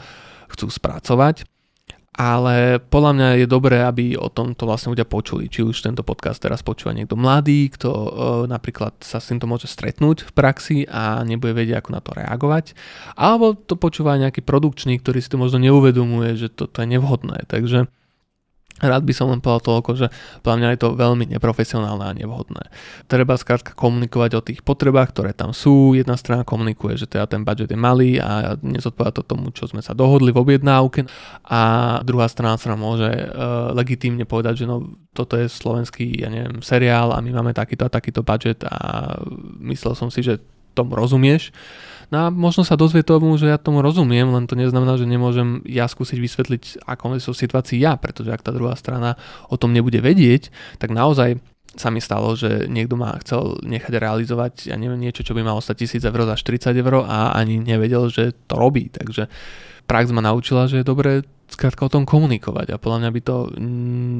[0.51, 1.52] chcú spracovať
[2.13, 5.49] ale podľa mňa je dobré, aby o tomto vlastne ľudia počuli.
[5.49, 8.07] Či už tento podcast teraz počúva niekto mladý, kto uh,
[8.45, 12.77] napríklad sa s týmto môže stretnúť v praxi a nebude vedieť, ako na to reagovať.
[13.17, 17.49] Alebo to počúva nejaký produkčný, ktorý si to možno neuvedomuje, že toto je nevhodné.
[17.49, 17.89] Takže
[18.83, 20.07] Rád by som len povedal toľko, že
[20.43, 22.67] podľa mňa je to veľmi neprofesionálne a nevhodné.
[23.07, 25.95] Treba skrátka komunikovať o tých potrebách, ktoré tam sú.
[25.95, 29.79] Jedna strana komunikuje, že teda ten budget je malý a nezodpovedá to tomu, čo sme
[29.79, 31.07] sa dohodli v objednávke.
[31.47, 31.61] A
[32.03, 37.15] druhá strana sa môže uh, legitímne povedať, že no, toto je slovenský, ja neviem, seriál
[37.15, 39.15] a my máme takýto a takýto budget a
[39.63, 40.43] myslel som si, že
[40.73, 41.53] tomu rozumieš
[42.13, 45.65] No a možno sa dozvie tomu, že ja tomu rozumiem, len to neznamená, že nemôžem
[45.65, 49.17] ja skúsiť vysvetliť, ako sú situácii ja, pretože ak tá druhá strana
[49.49, 51.41] o tom nebude vedieť, tak naozaj
[51.73, 55.57] sa mi stalo, že niekto ma chcel nechať realizovať, ja neviem, niečo, čo by malo
[55.57, 58.93] stať 1000 eur za 40 eur a ani nevedel, že to robí.
[58.93, 59.25] Takže
[59.89, 63.35] prax ma naučila, že je dobré skrátka o tom komunikovať a podľa mňa by to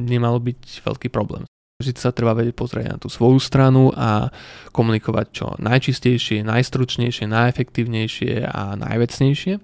[0.10, 1.46] nemalo byť veľký problém.
[1.84, 4.32] Vždy sa treba vedieť pozrieť na tú svoju stranu a
[4.72, 9.60] komunikovať čo najčistejšie, najstručnejšie, najefektívnejšie a najvecnejšie.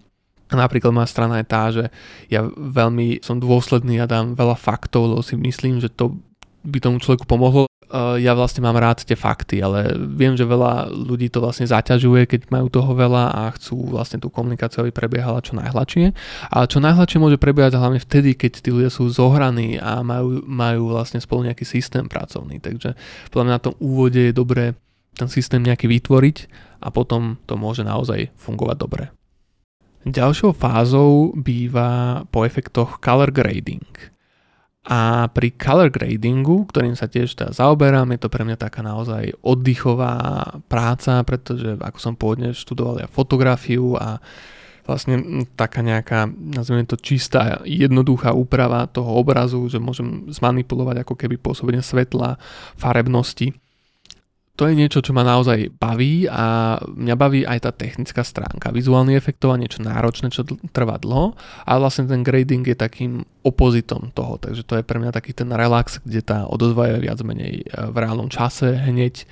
[0.49, 1.85] Napríklad moja strana je tá, že
[2.27, 6.17] ja veľmi som dôsledný a dám veľa faktov, lebo si myslím, že to
[6.65, 7.68] by tomu človeku pomohlo.
[7.93, 12.53] Ja vlastne mám rád tie fakty, ale viem, že veľa ľudí to vlastne zaťažuje, keď
[12.53, 16.13] majú toho veľa a chcú vlastne tú komunikáciu, aby prebiehala čo najhladšie.
[16.53, 20.93] Ale čo najhladšie môže prebiehať hlavne vtedy, keď tí ľudia sú zohraní a majú, majú
[20.93, 22.61] vlastne spolu nejaký systém pracovný.
[22.61, 22.93] Takže
[23.33, 24.77] podľa mňa na tom úvode je dobré
[25.17, 26.37] ten systém nejaký vytvoriť
[26.85, 29.03] a potom to môže naozaj fungovať dobre.
[30.05, 33.83] Ďalšou fázou býva po efektoch color grading.
[34.89, 39.37] A pri color gradingu, ktorým sa tiež teda zaoberám, je to pre mňa taká naozaj
[39.45, 40.17] oddychová
[40.65, 44.17] práca, pretože ako som pôvodne študoval ja fotografiu a
[44.89, 51.37] vlastne taká nejaká, nazvime to čistá, jednoduchá úprava toho obrazu, že môžem zmanipulovať ako keby
[51.37, 52.41] pôsobenie svetla,
[52.73, 53.53] farebnosti
[54.59, 58.75] to je niečo, čo ma naozaj baví a mňa baví aj tá technická stránka.
[58.75, 60.43] Vizuálny efektov a niečo náročné, čo
[60.75, 65.15] trvá dlho a vlastne ten grading je takým opozitom toho, takže to je pre mňa
[65.15, 69.23] taký ten relax, kde tá odozva je viac menej e, v reálnom čase hneď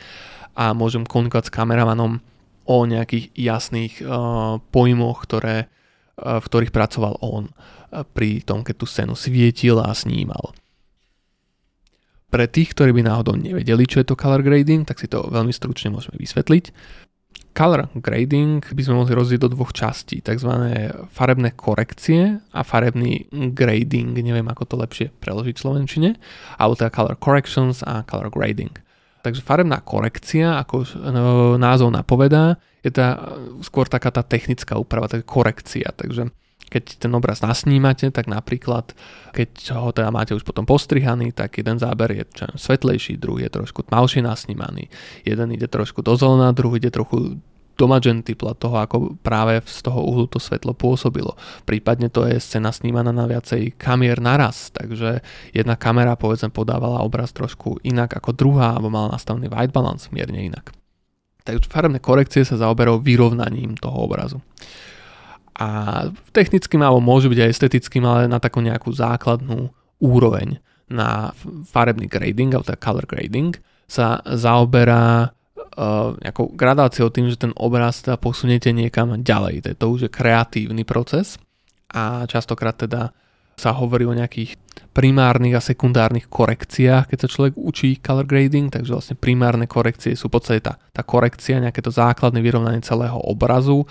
[0.55, 2.23] a môžem komunikovať s kameramanom
[2.67, 5.71] o nejakých jasných uh, pojmoch, ktoré,
[6.19, 7.47] uh, v ktorých pracoval on
[8.11, 10.51] pri tom, keď tú scénu svietil a snímal.
[12.27, 15.55] Pre tých, ktorí by náhodou nevedeli, čo je to color grading, tak si to veľmi
[15.55, 16.75] stručne môžeme vysvetliť.
[17.55, 20.51] Color grading by sme mohli rozdieť do dvoch častí, tzv.
[21.09, 26.09] farebné korekcie a farebný grading, neviem ako to lepšie preložiť v slovenčine,
[26.59, 28.75] alebo teda color corrections a color grading.
[29.25, 31.23] Takže farebná korekcia, ako no,
[31.57, 35.89] názov napovedá, je tá skôr taká tá technická úprava, taká korekcia.
[35.95, 36.29] Takže
[36.67, 38.91] keď ten obraz nasnímate, tak napríklad,
[39.31, 39.49] keď
[39.79, 43.87] ho teda máte už potom postrihaný, tak jeden záber je čo, svetlejší, druhý je trošku
[43.87, 44.91] tmavšie nasnímaný.
[45.23, 47.39] Jeden ide trošku do zelená, druhý ide trochu
[47.77, 51.37] do magenty toho, ako práve z toho uhlu to svetlo pôsobilo.
[51.63, 55.21] Prípadne to je scéna snímaná na viacej kamier naraz, takže
[55.53, 60.41] jedna kamera povedzme podávala obraz trošku inak ako druhá, alebo mala nastavený white balance mierne
[60.41, 60.73] inak.
[61.45, 64.41] Takže farebné korekcie sa zaoberajú vyrovnaním toho obrazu
[65.57, 65.67] a
[66.29, 70.61] technickým alebo môže byť aj estetickým, ale na takú nejakú základnú úroveň.
[70.87, 71.33] Na
[71.67, 73.57] farebný grading, alebo teda color grading,
[73.89, 79.65] sa zaoberá uh, nejakou gradáciou tým, že ten obraz teda posuniete niekam ďalej.
[79.81, 81.41] To už je kreatívny proces.
[81.89, 83.11] A častokrát teda
[83.57, 84.53] sa hovorí o nejakých
[84.93, 90.29] primárnych a sekundárnych korekciách, keď sa človek učí color grading, takže vlastne primárne korekcie sú
[90.29, 93.85] v podstate tá, tá korekcia, nejaké to základné vyrovnanie celého obrazu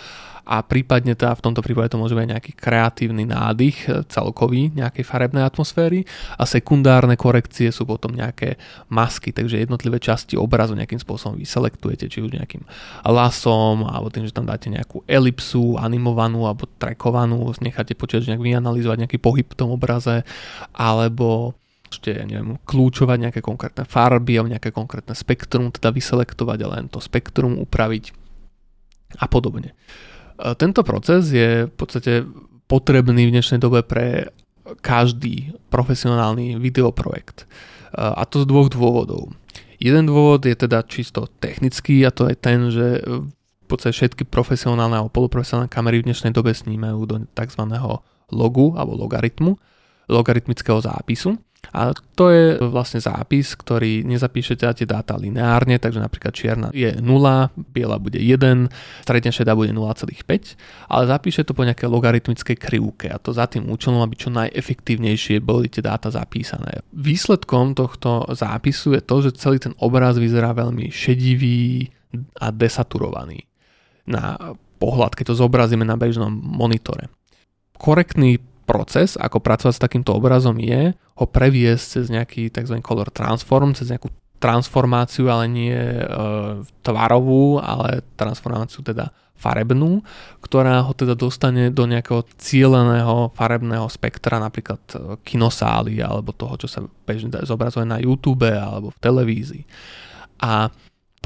[0.46, 5.02] a prípadne teda v tomto prípade to môže byť nejaký kreatívny nádych e, celkový nejakej
[5.02, 6.06] farebnej atmosféry
[6.38, 8.54] a sekundárne korekcie sú potom nejaké
[8.86, 12.62] masky, takže jednotlivé časti obrazu nejakým spôsobom vyselektujete, či už nejakým
[13.02, 18.98] lasom alebo tým, že tam dáte nejakú elipsu animovanú alebo trackovanú, necháte počítať, nejak vyanalizovať
[19.02, 20.22] nejaký pohyb v tom obraze
[20.70, 21.58] alebo
[21.90, 26.98] ešte, neviem, kľúčovať nejaké konkrétne farby alebo nejaké konkrétne spektrum, teda vyselektovať a len to
[26.98, 28.14] spektrum upraviť
[29.22, 29.72] a podobne.
[30.36, 32.28] Tento proces je v podstate
[32.68, 34.28] potrebný v dnešnej dobe pre
[34.82, 37.46] každý profesionálny videoprojekt.
[37.96, 39.32] A to z dvoch dôvodov.
[39.80, 44.98] Jeden dôvod je teda čisto technický a to je ten, že v podstate všetky profesionálne
[44.98, 47.62] alebo poloprofesionálne kamery v dnešnej dobe snímajú do tzv.
[48.30, 49.52] logu alebo logaritmu,
[50.10, 51.38] logaritmického zápisu.
[51.74, 57.02] A to je vlastne zápis, ktorý nezapíšete tie dáta lineárne, takže napríklad čierna je 0,
[57.70, 58.70] biela bude 1,
[59.02, 60.12] stredne šedá bude 0,5,
[60.90, 65.42] ale zapíše to po nejakej logaritmickej krivke a to za tým účelom, aby čo najefektívnejšie
[65.42, 66.84] boli tie dáta zapísané.
[66.94, 71.90] Výsledkom tohto zápisu je to, že celý ten obraz vyzerá veľmi šedivý
[72.40, 73.44] a desaturovaný
[74.06, 74.38] na
[74.78, 77.10] pohľad, keď to zobrazíme na bežnom monitore.
[77.76, 82.82] Korektný proces, ako pracovať s takýmto obrazom je ho previesť cez nejaký tzv.
[82.82, 86.04] color transform, cez nejakú transformáciu, ale nie e,
[86.84, 90.00] tvarovú, ale transformáciu teda farebnú,
[90.40, 96.68] ktorá ho teda dostane do nejakého cieľeného farebného spektra, napríklad e, kinosály alebo toho, čo
[96.68, 99.64] sa bežne zobrazuje na YouTube alebo v televízii.
[100.40, 100.68] A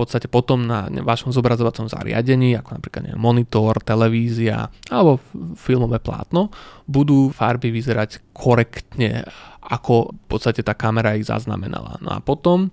[0.01, 5.21] podstate potom na vašom zobrazovacom zariadení, ako napríklad neviem, monitor, televízia alebo
[5.61, 6.49] filmové plátno,
[6.89, 9.29] budú farby vyzerať korektne,
[9.61, 12.01] ako v podstate tá kamera ich zaznamenala.
[12.01, 12.73] No a potom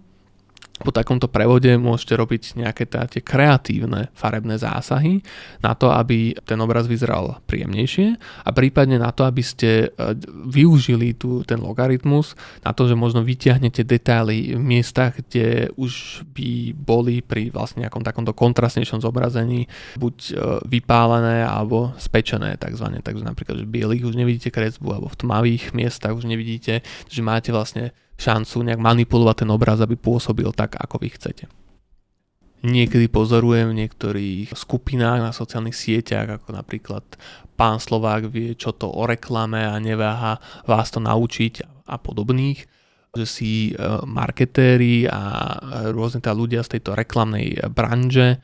[0.81, 5.25] po takomto prevode môžete robiť nejaké tie kreatívne farebné zásahy
[5.61, 10.13] na to, aby ten obraz vyzeral príjemnejšie a prípadne na to, aby ste e,
[10.49, 16.77] využili tu ten logaritmus na to, že možno vyťahnete detaily v miestach, kde už by
[16.77, 19.65] boli pri vlastne nejakom takomto kontrastnejšom zobrazení
[19.97, 20.33] buď e,
[20.69, 23.01] vypálené alebo spečené takzvané.
[23.01, 27.21] Takže napríklad, že v bielých už nevidíte kresbu alebo v tmavých miestach už nevidíte, že
[27.25, 31.45] máte vlastne šancu nejak manipulovať ten obraz, aby pôsobil tak, ako vy chcete.
[32.65, 37.05] Niekedy pozorujem v niektorých skupinách na sociálnych sieťach, ako napríklad
[37.53, 42.65] pán Slovák vie, čo to o reklame a neváha vás to naučiť a podobných,
[43.13, 43.71] že si e,
[44.09, 45.21] marketéri a
[45.93, 48.41] rôzne tá ľudia z tejto reklamnej branže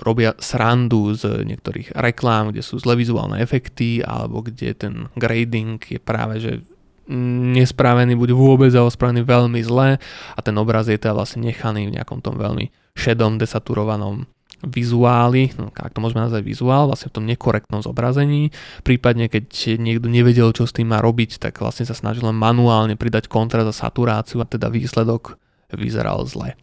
[0.00, 6.00] robia srandu z niektorých reklám, kde sú zle vizuálne efekty alebo kde ten grading je
[6.00, 6.64] práve že
[7.10, 9.98] nespravený buď vôbec alebo spravený veľmi zle
[10.34, 15.72] a ten obraz je teda vlastne nechaný v nejakom tom veľmi šedom, desaturovanom vizuáli, no,
[15.72, 18.52] ak to môžeme nazvať vizuál, vlastne v tom nekorektnom zobrazení.
[18.84, 22.92] Prípadne, keď niekto nevedel, čo s tým má robiť, tak vlastne sa snažil len manuálne
[22.92, 25.40] pridať kontrast a saturáciu a teda výsledok
[25.72, 26.60] vyzeral zle.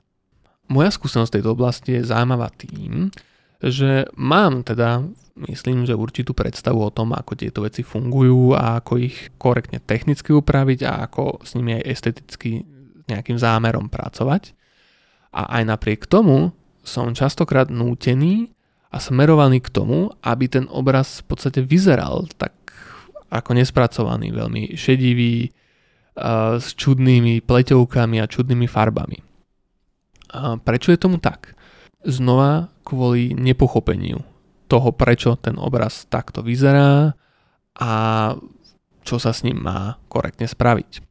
[0.70, 3.10] Moja skúsenosť v tejto oblasti je zaujímavá tým,
[3.66, 5.02] že mám teda
[5.46, 10.34] myslím, že určitú predstavu o tom, ako tieto veci fungujú a ako ich korektne technicky
[10.34, 12.66] upraviť a ako s nimi aj esteticky
[13.06, 14.58] nejakým zámerom pracovať.
[15.38, 18.50] A aj napriek tomu som častokrát nútený
[18.90, 22.56] a smerovaný k tomu, aby ten obraz v podstate vyzeral tak
[23.28, 25.52] ako nespracovaný, veľmi šedivý,
[26.58, 29.22] s čudnými pleťovkami a čudnými farbami.
[30.34, 31.54] A prečo je tomu tak?
[32.02, 34.26] Znova kvôli nepochopeniu
[34.68, 37.16] toho, prečo ten obraz takto vyzerá
[37.80, 37.92] a
[39.08, 40.92] čo sa s ním má korektne spraviť.
[40.98, 41.02] E,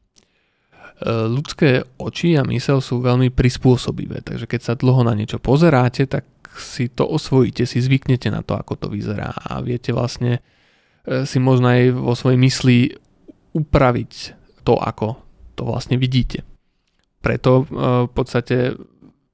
[1.25, 6.25] ľudské oči a mysel sú veľmi prispôsobivé, takže keď sa dlho na niečo pozeráte, tak
[6.57, 10.41] si to osvojíte, si zvyknete na to, ako to vyzerá a viete vlastne
[11.05, 12.77] e, si možno aj vo svojej mysli
[13.57, 14.13] upraviť
[14.61, 15.17] to, ako
[15.57, 16.45] to vlastne vidíte.
[17.21, 17.63] Preto e,
[18.05, 18.77] v podstate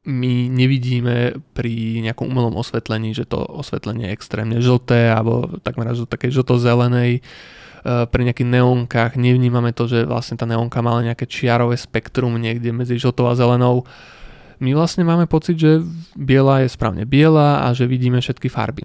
[0.03, 6.03] my nevidíme pri nejakom umelom osvetlení, že to osvetlenie je extrémne žlté alebo takmer až
[6.03, 7.19] do takej žlto-zelenej.
[7.19, 7.21] E,
[8.11, 12.99] pri nejakých neónkach nevnímame to, že vlastne tá neónka má nejaké čiarové spektrum niekde medzi
[12.99, 13.87] žltou a zelenou.
[14.59, 15.79] My vlastne máme pocit, že
[16.19, 18.83] biela je správne biela a že vidíme všetky farby.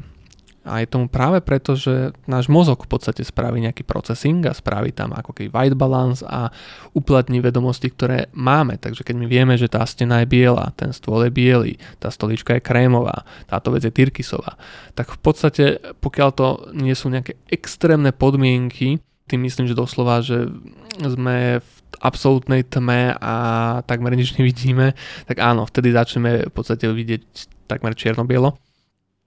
[0.69, 4.93] A je tomu práve preto, že náš mozog v podstate spraví nejaký procesing a spraví
[4.93, 6.53] tam ako keby white balance a
[6.93, 8.77] uplatní vedomosti, ktoré máme.
[8.77, 12.61] Takže keď my vieme, že tá stena je biela, ten stôl je biely, tá stolička
[12.61, 14.61] je krémová, táto vec je tyrkysová,
[14.93, 15.65] tak v podstate
[16.05, 20.49] pokiaľ to nie sú nejaké extrémne podmienky, tým myslím, že doslova, že
[21.01, 23.35] sme v absolútnej tme a
[23.85, 24.93] takmer nič nevidíme,
[25.25, 27.23] tak áno, vtedy začneme v podstate vidieť
[27.69, 28.68] takmer čierno-bielo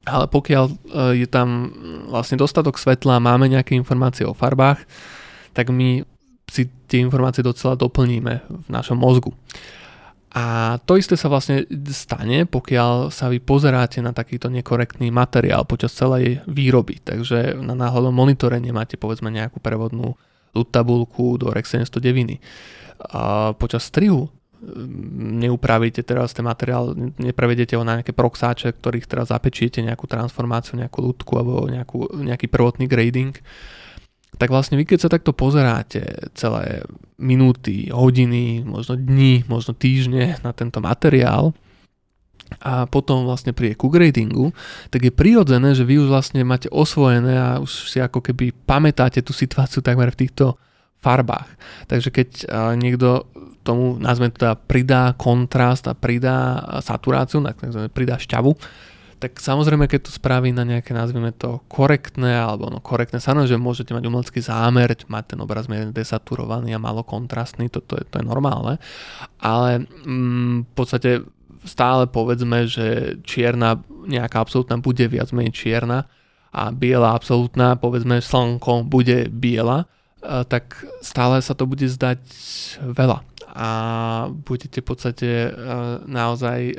[0.06, 0.74] ale pokiaľ e,
[1.22, 1.70] je tam
[2.10, 4.82] vlastne dostatok svetla máme nejaké informácie o farbách,
[5.54, 6.02] tak my
[6.50, 9.32] si tie informácie docela doplníme v našom mozgu.
[10.32, 15.92] A to isté sa vlastne stane, pokiaľ sa vy pozeráte na takýto nekorektný materiál počas
[15.92, 17.04] celej výroby.
[17.04, 20.16] Takže na náhľadom monitore nemáte povedzme nejakú prevodnú
[20.72, 22.40] tabulku do Rex 709.
[23.12, 24.32] A počas strihu
[25.42, 31.02] neupravíte teraz ten materiál, neprevedete ho na nejaké proxáče, ktorých teraz zapečiete nejakú transformáciu, nejakú
[31.02, 33.34] ľudku alebo nejakú, nejaký prvotný grading,
[34.38, 36.86] tak vlastne vy keď sa takto pozeráte celé
[37.18, 41.58] minúty, hodiny, možno dní, možno týždne na tento materiál
[42.60, 44.52] a potom vlastne príde ku gradingu,
[44.92, 49.24] tak je prirodzené, že vy už vlastne máte osvojené a už si ako keby pamätáte
[49.24, 50.60] tú situáciu takmer v týchto
[51.02, 51.48] farbách.
[51.90, 52.30] Takže keď
[52.78, 53.26] niekto
[53.62, 57.42] tomu, nazveme to teda, pridá kontrast a pridá saturáciu,
[57.94, 58.54] pridá šťavu,
[59.22, 63.62] tak samozrejme, keď to spraví na nejaké, nazvime to, korektné, alebo no korektné, samozrejme, že
[63.62, 68.18] môžete mať umelecký zámer, mať ten obraz desaturovaný a malo kontrastný, to, to, je, to
[68.18, 68.82] je normálne,
[69.38, 71.22] ale mm, v podstate
[71.62, 73.78] stále povedzme, že čierna,
[74.10, 76.10] nejaká absolútna bude viac menej čierna
[76.50, 79.86] a biela absolútna, povedzme slnko bude biela,
[80.22, 82.22] tak stále sa to bude zdať
[82.82, 83.70] veľa a
[84.32, 85.50] budete v podstate e,
[86.08, 86.76] naozaj e,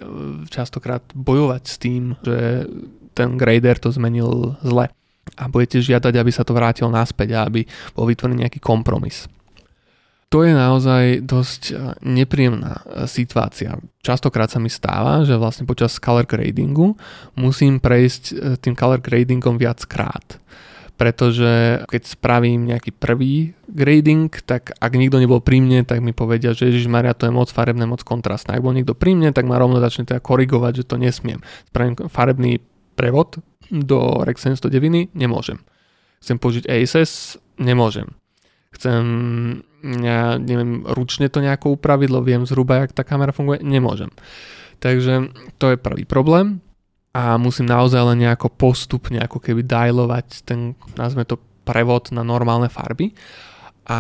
[0.49, 2.67] častokrát bojovať s tým, že
[3.13, 4.89] ten grader to zmenil zle
[5.37, 9.29] a budete žiadať, aby sa to vrátilo naspäť a aby bol vytvorený nejaký kompromis.
[10.33, 11.75] To je naozaj dosť e,
[12.09, 13.77] nepríjemná situácia.
[14.01, 16.97] Častokrát sa mi stáva, že vlastne počas color gradingu
[17.37, 20.41] musím prejsť tým color gradingom viackrát
[21.03, 26.55] pretože keď spravím nejaký prvý grading, tak ak nikto nebol pri mne, tak mi povedia,
[26.55, 28.55] že Ježiš Maria, to je moc farebné, moc kontrastné.
[28.55, 31.43] Ak bol niekto pri mne, tak ma rovno začne teda korigovať, že to nesmiem.
[31.67, 32.63] Spravím farebný
[32.95, 35.59] prevod do Rec 709, nemôžem.
[36.23, 38.07] Chcem použiť ASS, nemôžem.
[38.71, 39.03] Chcem,
[39.83, 44.15] ja neviem, ručne to nejako upraviť, viem zhruba, jak tá kamera funguje, nemôžem.
[44.79, 46.63] Takže to je prvý problém
[47.13, 52.67] a musím naozaj len nejako postupne ako keby dialovať ten, nazme to, prevod na normálne
[52.67, 53.15] farby.
[53.83, 53.99] A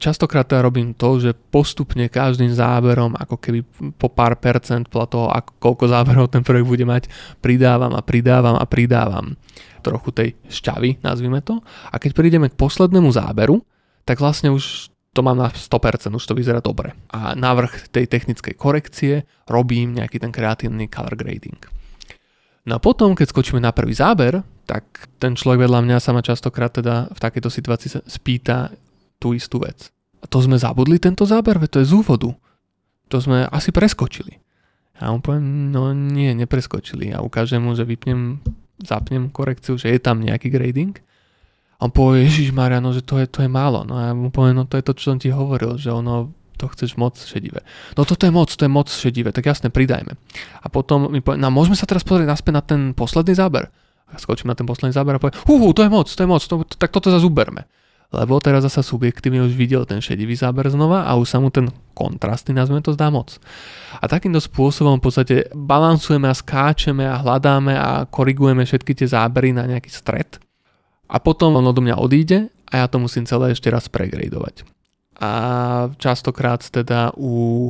[0.00, 3.60] častokrát teda robím to, že postupne každým záberom, ako keby
[4.00, 7.12] po pár percent podľa toho, ako, koľko záberov ten projekt bude mať,
[7.44, 9.36] pridávam a pridávam a pridávam
[9.84, 11.60] trochu tej šťavy, nazvime to.
[11.92, 13.60] A keď prídeme k poslednému záberu,
[14.08, 16.96] tak vlastne už to mám na 100%, už to vyzerá dobre.
[17.12, 21.77] A návrh tej technickej korekcie robím nejaký ten kreatívny color grading.
[22.66, 26.20] No a potom, keď skočíme na prvý záber, tak ten človek vedľa mňa sa ma
[26.20, 28.74] častokrát teda v takejto situácii spýta
[29.16, 29.88] tú istú vec.
[30.18, 32.30] A to sme zabudli tento záber, veď to je z úvodu.
[33.08, 34.42] To sme asi preskočili.
[34.98, 37.14] A on poviem, no nie, nepreskočili.
[37.14, 38.42] A ukážem mu, že vypnem,
[38.82, 40.98] zapnem korekciu, že je tam nejaký grading.
[41.78, 43.86] A on povie, Ježiš Maria, no že to je, to je málo.
[43.86, 46.34] No a ja mu poviem, no to je to, čo som ti hovoril, že ono
[46.58, 47.62] to chceš moc šedivé.
[47.94, 50.18] No toto je moc, to je moc šedivé, tak jasne, pridajme.
[50.58, 53.70] A potom mi povie, no môžeme sa teraz pozrieť naspäť na ten posledný záber.
[54.10, 56.42] A skočím na ten posledný záber a poviem, hú, to je moc, to je moc,
[56.42, 57.70] to, tak toto zase uberme.
[58.08, 61.68] Lebo teraz zasa subjektívne už videl ten šedivý záber znova a už sa mu ten
[61.92, 63.36] kontrastný, nazveme to, zdá moc.
[64.00, 69.52] A takýmto spôsobom v podstate balansujeme a skáčeme a hľadáme a korigujeme všetky tie zábery
[69.52, 70.40] na nejaký stred.
[71.04, 74.77] A potom on odo mňa odíde a ja to musím celé ešte raz pregradovať
[75.18, 75.32] a
[75.98, 77.68] častokrát teda u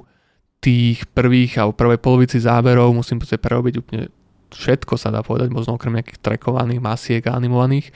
[0.61, 4.13] tých prvých alebo prvej polovici záberov musím prerobiť úplne
[4.49, 7.93] všetko sa dá povedať, možno okrem nejakých trekovaných masiek a animovaných,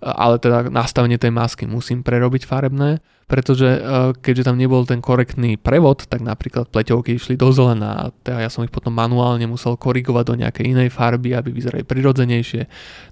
[0.00, 3.80] ale teda nastavenie tej masky musím prerobiť farebné, pretože e,
[4.14, 8.50] keďže tam nebol ten korektný prevod, tak napríklad pleťovky išli do zelená a teda ja
[8.50, 12.62] som ich potom manuálne musel korigovať do nejakej inej farby, aby vyzerali prirodzenejšie.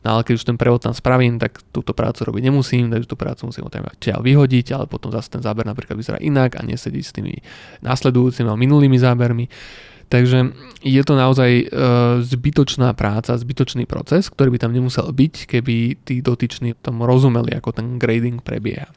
[0.06, 3.18] No ale keď už ten prevod tam spravím, tak túto prácu robiť nemusím, takže tú
[3.18, 7.10] prácu musím odtiaľ vyhodiť, ale potom zase ten záber napríklad vyzerá inak a nesedí s
[7.10, 7.42] tými
[7.82, 9.50] následujúcimi a minulými zábermi.
[10.08, 10.52] Takže
[10.84, 11.64] je to naozaj e,
[12.22, 17.72] zbytočná práca, zbytočný proces, ktorý by tam nemusel byť, keby tí dotyční tomu rozumeli, ako
[17.72, 18.92] ten grading prebieha.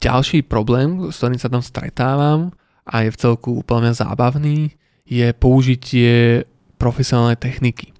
[0.00, 2.52] Ďalší problém, s ktorým sa tam stretávam
[2.88, 4.72] a je v celku úplne zábavný,
[5.04, 6.44] je použitie
[6.80, 7.92] profesionálnej techniky.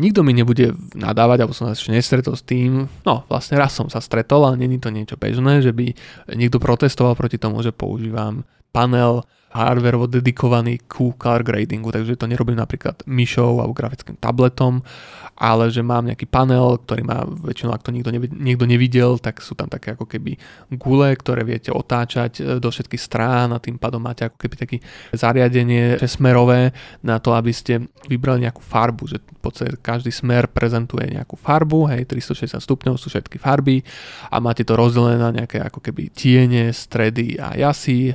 [0.00, 3.92] Nikto mi nebude nadávať, alebo som sa ešte nestretol s tým, no vlastne raz som
[3.92, 5.92] sa stretol, ale není to niečo bežné, že by
[6.32, 12.58] niekto protestoval proti tomu, že používam panel hardwareovo dedikovaný ku color gradingu, takže to nerobím
[12.58, 14.78] napríklad myšou alebo grafickým tabletom,
[15.40, 19.42] ale že mám nejaký panel, ktorý má väčšinou, ak to niekto, nevidel, niekto nevidel, tak
[19.42, 20.36] sú tam také ako keby
[20.76, 24.76] gule, ktoré viete otáčať e, do všetkých strán a tým pádom máte ako keby také
[25.16, 31.08] zariadenie smerové na to, aby ste vybrali nejakú farbu, že v podstate každý smer prezentuje
[31.08, 33.80] nejakú farbu, hej, 360 stupňov sú všetky farby
[34.28, 38.12] a máte to rozdelené na nejaké ako keby tiene, stredy a jasy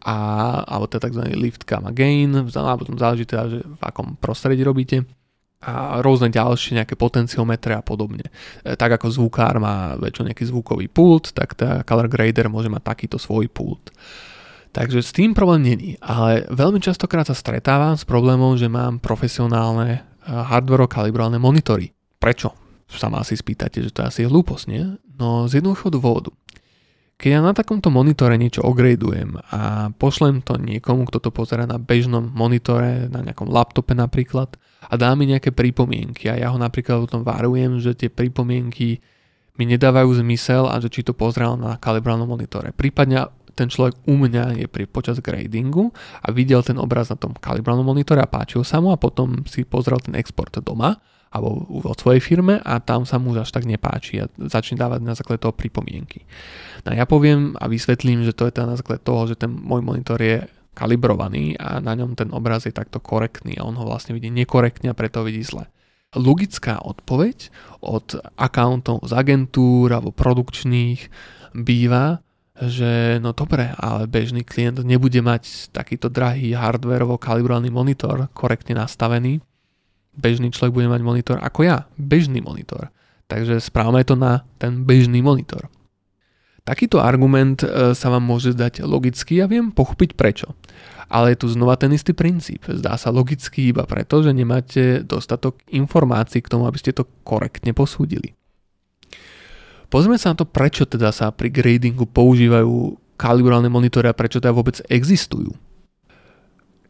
[0.00, 0.16] a,
[0.64, 1.22] alebo je tzv.
[1.36, 5.04] lift gamma gain, alebo tom záleží teda, že v akom prostredí robíte
[5.60, 8.24] a rôzne ďalšie nejaké potenciometre a podobne.
[8.64, 12.80] E, tak ako zvukár má väčšinou nejaký zvukový pult, tak tá color grader môže mať
[12.80, 13.92] takýto svoj pult.
[14.72, 20.00] Takže s tým problém není, ale veľmi častokrát sa stretávam s problémom, že mám profesionálne
[20.24, 21.92] e, hardware kalibrované monitory.
[22.16, 22.56] Prečo?
[22.90, 24.82] Sa ma asi spýtate, že to asi je hlúposť, nie?
[25.20, 26.32] No z jednoduchého dôvodu.
[27.20, 31.76] Keď ja na takomto monitore niečo ogradujem a pošlem to niekomu, kto to pozera na
[31.76, 34.56] bežnom monitore, na nejakom laptope napríklad
[34.88, 39.04] a dá mi nejaké pripomienky a ja ho napríklad o tom varujem, že tie pripomienky
[39.60, 42.72] mi nedávajú zmysel a že či to pozrel na kalibrálnom monitore.
[42.72, 45.92] Prípadne ten človek u mňa je pri, počas gradingu
[46.24, 49.68] a videl ten obraz na tom kalibrálnom monitore a páčil sa mu a potom si
[49.68, 50.96] pozrel ten export doma
[51.30, 55.14] alebo vo svojej firme a tam sa mu až tak nepáči a začne dávať na
[55.14, 56.26] základe toho pripomienky.
[56.82, 59.78] No ja poviem a vysvetlím, že to je teda na základe toho, že ten môj
[59.78, 60.42] monitor je
[60.74, 64.90] kalibrovaný a na ňom ten obraz je takto korektný a on ho vlastne vidí nekorektne
[64.90, 65.70] a preto vidí zle.
[66.18, 67.54] Logická odpoveď
[67.86, 71.06] od accountov z agentúr alebo produkčných
[71.54, 72.18] býva,
[72.58, 79.38] že no dobre, ale bežný klient nebude mať takýto drahý hardwareovo kalibrovaný monitor korektne nastavený
[80.20, 82.92] bežný človek bude mať monitor ako ja, bežný monitor.
[83.26, 85.70] Takže správame to na ten bežný monitor.
[86.66, 90.52] Takýto argument e, sa vám môže zdať logický a viem pochopiť prečo.
[91.10, 92.68] Ale je tu znova ten istý princíp.
[92.68, 97.74] Zdá sa logický iba preto, že nemáte dostatok informácií k tomu, aby ste to korektne
[97.74, 98.38] posúdili.
[99.90, 104.54] Pozrieme sa na to, prečo teda sa pri gradingu používajú kalibrálne monitory a prečo teda
[104.54, 105.50] vôbec existujú.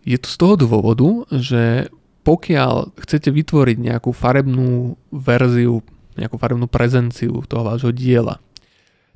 [0.05, 1.89] Je to z toho dôvodu, že
[2.21, 5.81] pokiaľ chcete vytvoriť nejakú farebnú verziu,
[6.21, 8.39] nejakú farebnú prezenciu toho vášho diela,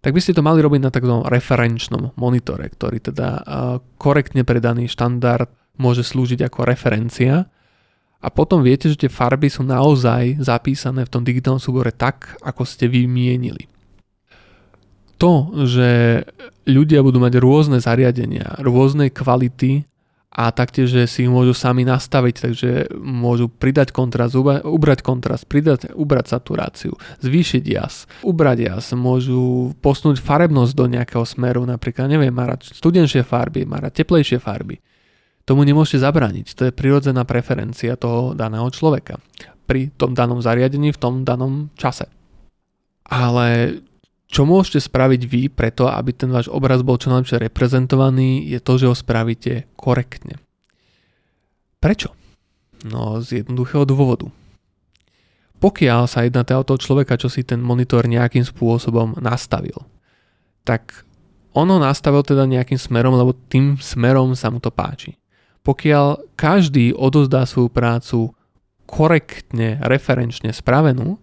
[0.04, 1.14] tak by ste to mali robiť na tzv.
[1.24, 3.28] referenčnom monitore, ktorý teda
[3.96, 5.48] korektne predaný štandard
[5.80, 7.48] môže slúžiť ako referencia
[8.24, 12.64] a potom viete, že tie farby sú naozaj zapísané v tom digitálnom súbore tak, ako
[12.64, 13.68] ste vymienili.
[15.20, 16.20] To, že
[16.64, 19.84] ľudia budú mať rôzne zariadenia, rôznej kvality
[20.34, 25.94] a taktiež, že si ich môžu sami nastaviť, takže môžu pridať kontrast, ubrať kontrast, pridať,
[25.94, 32.66] ubrať saturáciu, zvýšiť jas, ubrať jas, môžu posnúť farebnosť do nejakého smeru, napríklad, neviem, rád
[32.66, 34.82] studenšie farby, rád teplejšie farby.
[35.46, 39.22] Tomu nemôžete zabrániť, to je prirodzená preferencia toho daného človeka
[39.70, 42.10] pri tom danom zariadení v tom danom čase.
[43.06, 43.78] Ale
[44.28, 48.72] čo môžete spraviť vy preto, aby ten váš obraz bol čo najlepšie reprezentovaný, je to,
[48.80, 50.40] že ho spravíte korektne.
[51.78, 52.16] Prečo?
[52.84, 54.28] No z jednoduchého dôvodu.
[55.60, 59.76] Pokiaľ sa jedná teda o toho človeka, čo si ten monitor nejakým spôsobom nastavil,
[60.64, 61.04] tak
[61.54, 65.16] on ho nastavil teda nejakým smerom, lebo tým smerom sa mu to páči.
[65.64, 68.18] Pokiaľ každý odozdá svoju prácu
[68.84, 71.16] korektne, referenčne spravenú,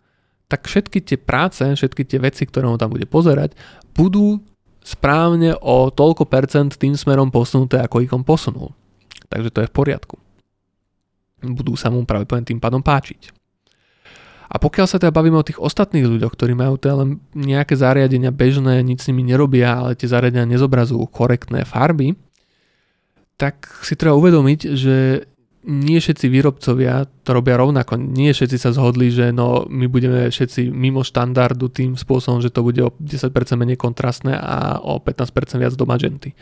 [0.52, 3.56] tak všetky tie práce, všetky tie veci, ktoré on tam bude pozerať,
[3.96, 4.44] budú
[4.84, 8.76] správne o toľko percent tým smerom posunuté, ako ich on posunul.
[9.32, 10.20] Takže to je v poriadku.
[11.40, 13.32] Budú sa mu práve tým pádom páčiť.
[14.52, 18.36] A pokiaľ sa teda bavíme o tých ostatných ľuďoch, ktorí majú teda len nejaké zariadenia
[18.36, 22.20] bežné, nič s nimi nerobia, ale tie zariadenia nezobrazujú korektné farby,
[23.40, 25.24] tak si treba uvedomiť, že
[25.62, 27.94] nie všetci výrobcovia to robia rovnako.
[27.98, 32.66] Nie všetci sa zhodli, že no, my budeme všetci mimo štandardu tým spôsobom, že to
[32.66, 36.34] bude o 10% menej kontrastné a o 15% viac do magenty.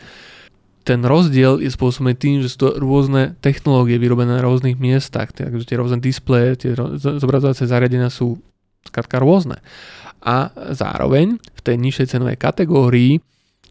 [0.80, 5.68] Ten rozdiel je spôsobený tým, že sú to rôzne technológie vyrobené na rôznych miestach, takže
[5.68, 8.40] tie rôzne displeje, tie zobrazovacie zariadenia sú
[8.88, 9.60] skrátka rôzne.
[10.24, 13.20] A zároveň v tej nižšej cenovej kategórii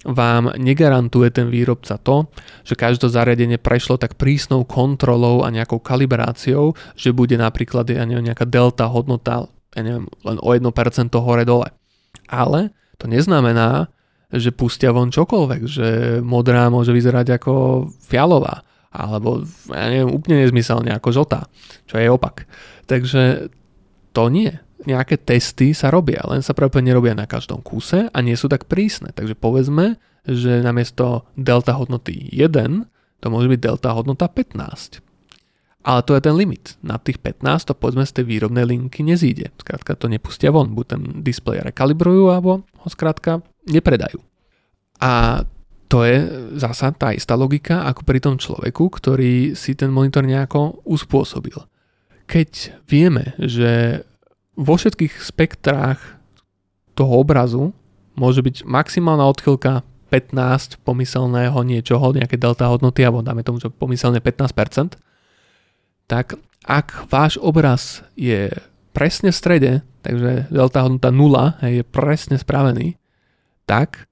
[0.08, 2.32] vám negarantuje ten výrobca to,
[2.64, 8.32] že každé zariadenie prešlo tak prísnou kontrolou a nejakou kalibráciou, že bude napríklad ja neviem,
[8.32, 10.66] nejaká delta hodnota ja neviem, len o 1%
[11.14, 11.70] hore-dole.
[12.30, 13.90] Ale to neznamená,
[14.30, 15.88] že pustia von čokoľvek, že
[16.22, 17.54] modrá môže vyzerať ako
[18.02, 18.62] fialová,
[18.94, 21.50] alebo ja neviem, úplne nezmyselne ako žltá,
[21.90, 22.46] čo je opak.
[22.86, 23.50] Takže
[24.14, 24.54] to nie
[24.88, 28.68] nejaké testy sa robia, len sa práve nerobia na každom kúse a nie sú tak
[28.70, 29.12] prísne.
[29.12, 32.88] Takže povedzme, že namiesto delta hodnoty 1
[33.20, 35.04] to môže byť delta hodnota 15.
[35.80, 36.76] Ale to je ten limit.
[36.84, 39.52] Na tých 15 to povedzme z tej výrobnej linky nezíde.
[39.60, 44.20] Skrátka to nepustia von, buď ten displej rekalibrujú, alebo ho skrátka nepredajú.
[45.00, 45.44] A
[45.90, 46.22] to je
[46.60, 51.58] zasa tá istá logika ako pri tom človeku, ktorý si ten monitor nejako uspôsobil.
[52.30, 54.04] Keď vieme, že
[54.60, 56.20] vo všetkých spektrách
[56.92, 57.72] toho obrazu
[58.20, 64.20] môže byť maximálna odchylka 15 pomyselného niečoho, nejaké delta hodnoty, alebo dáme tomu, že pomyselne
[64.20, 65.00] 15%,
[66.12, 66.36] tak
[66.68, 68.52] ak váš obraz je
[68.92, 69.72] presne v strede,
[70.04, 73.00] takže delta hodnota 0 je presne spravený,
[73.64, 74.10] tak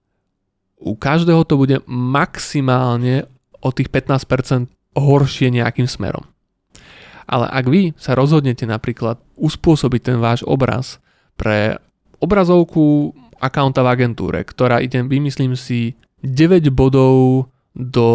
[0.78, 3.26] u každého to bude maximálne
[3.60, 6.24] o tých 15% horšie nejakým smerom.
[7.28, 11.04] Ale ak vy sa rozhodnete napríklad uspôsobiť ten váš obraz
[11.36, 11.78] pre
[12.24, 15.94] obrazovku accounta v agentúre, ktorá ide, vymyslím si,
[16.26, 17.46] 9 bodov
[17.78, 18.10] do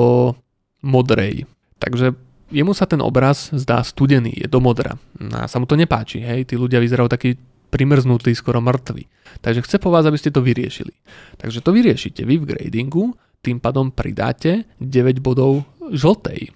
[0.82, 1.46] modrej.
[1.78, 2.18] Takže
[2.50, 4.98] jemu sa ten obraz zdá studený, je do modra.
[5.38, 7.38] A sa mu to nepáči, hej, tí ľudia vyzerajú takí
[7.72, 9.06] primrznutí, skoro mŕtvi.
[9.40, 10.92] Takže chce po vás, aby ste to vyriešili.
[11.40, 16.52] Takže to vyriešite vy v gradingu, tým pádom pridáte 9 bodov žltej.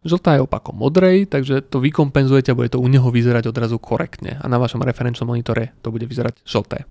[0.00, 4.40] Žltá je opakom modrej, takže to vykompenzujete a bude to u neho vyzerať odrazu korektne
[4.40, 6.88] a na vašom referenčnom monitore to bude vyzerať žlté.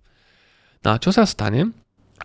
[0.85, 1.73] No a čo sa stane,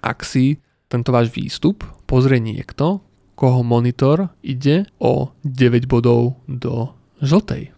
[0.04, 0.60] ak si
[0.92, 3.00] tento váš výstup pozrie niekto,
[3.32, 6.92] koho monitor ide o 9 bodov do
[7.24, 7.72] žltej?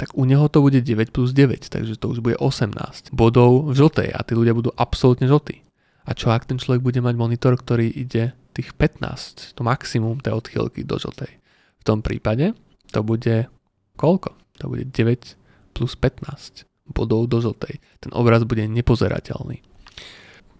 [0.00, 3.76] Tak u neho to bude 9 plus 9, takže to už bude 18 bodov v
[3.76, 5.60] žltej a tí ľudia budú absolútne žltí.
[6.08, 10.32] A čo ak ten človek bude mať monitor, ktorý ide tých 15, to maximum tej
[10.32, 11.41] odchýlky do žltej?
[11.82, 12.54] V tom prípade
[12.94, 13.50] to bude
[13.98, 14.38] koľko?
[14.62, 16.62] To bude 9 plus 15
[16.94, 17.82] bodov do žltej.
[17.98, 19.66] Ten obraz bude nepozerateľný.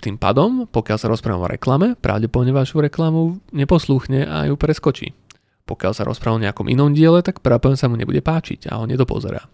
[0.03, 5.15] Tým pádom, pokiaľ sa rozprávam o reklame, pravdepodobne vašu reklamu neposlúchne a ju preskočí.
[5.63, 8.85] Pokiaľ sa rozprávam o nejakom inom diele, tak pravdepodobne sa mu nebude páčiť a ho
[8.91, 9.47] nedopozerá.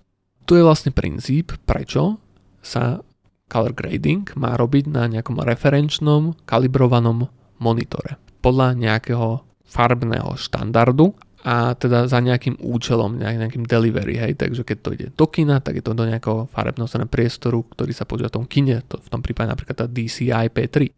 [0.48, 2.16] Tu je vlastne princíp, prečo
[2.64, 3.04] sa
[3.52, 7.28] color grading má robiť na nejakom referenčnom kalibrovanom
[7.60, 11.12] monitore podľa nejakého farbného štandardu
[11.46, 15.78] a teda za nejakým účelom, nejakým delivery, hej, takže keď to ide do kina, tak
[15.78, 19.22] je to do nejakého farebného priestoru, ktorý sa používa v tom kine, to v tom
[19.22, 20.90] prípade napríklad tá DCI P3.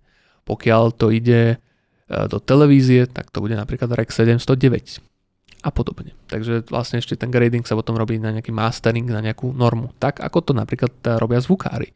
[0.49, 1.57] Pokiaľ to ide e,
[2.09, 5.05] do televízie, tak to bude napríklad REC 709
[5.61, 6.17] a podobne.
[6.33, 10.25] Takže vlastne ešte ten grading sa potom robí na nejaký mastering, na nejakú normu, tak
[10.25, 11.93] ako to napríklad e, robia zvukári.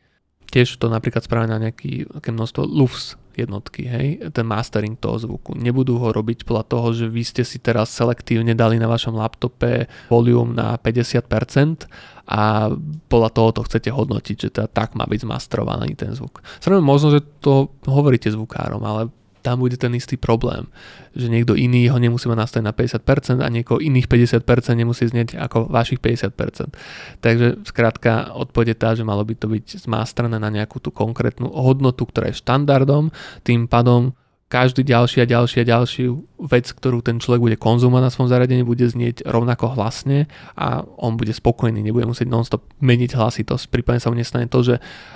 [0.52, 5.58] Tiež to napríklad spravia na nejaké množstvo LUFS jednotky, hej, ten mastering toho zvuku.
[5.58, 9.90] Nebudú ho robiť podľa toho, že vy ste si teraz selektívne dali na vašom laptope
[10.06, 11.90] volume na 50%
[12.24, 12.72] a
[13.10, 16.40] podľa toho to chcete hodnotiť, že teda tak má byť zmastrovaný ten zvuk.
[16.62, 19.12] Samozrejme možno, že to hovoríte zvukárom, ale
[19.44, 20.64] tam bude ten istý problém,
[21.12, 24.40] že niekto iný ho nemusí mať nastaviť na 50% a niekoho iných 50%
[24.72, 26.72] nemusí znieť ako vašich 50%.
[27.20, 32.08] Takže skrátka odpovede tá, že malo by to byť zmástrané na nejakú tú konkrétnu hodnotu,
[32.08, 33.12] ktorá je štandardom,
[33.44, 34.16] tým pádom
[34.48, 36.02] každý ďalší a ďalší a ďalší
[36.46, 41.18] vec, ktorú ten človek bude konzumovať na svojom zariadení, bude znieť rovnako hlasne a on
[41.18, 43.72] bude spokojný, nebude musieť nonstop meniť hlasitosť.
[43.72, 44.74] Prípadne sa mu nestane to, že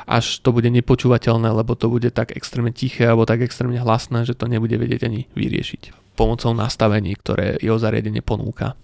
[0.08, 4.34] až to bude nepočúvateľné, lebo to bude tak extrémne tiché alebo tak extrémne hlasné, že
[4.34, 8.74] to nebude vedieť ani vyriešiť pomocou nastavení, ktoré jeho zariadenie ponúka.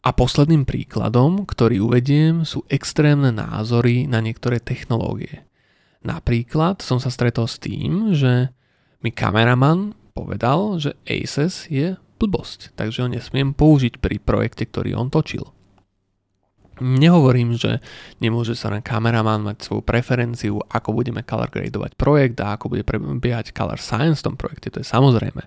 [0.00, 5.44] A posledným príkladom, ktorý uvediem, sú extrémne názory na niektoré technológie.
[6.00, 8.50] Napríklad som sa stretol s tým, že
[9.00, 15.08] mi kameraman povedal, že Aces je blbosť, takže ho nesmiem použiť pri projekte, ktorý on
[15.08, 15.48] točil.
[16.80, 17.84] Nehovorím, že
[18.24, 22.88] nemôže sa na kameraman mať svoju preferenciu, ako budeme color gradovať projekt a ako bude
[22.88, 25.44] prebiehať color science v tom projekte, to je samozrejme.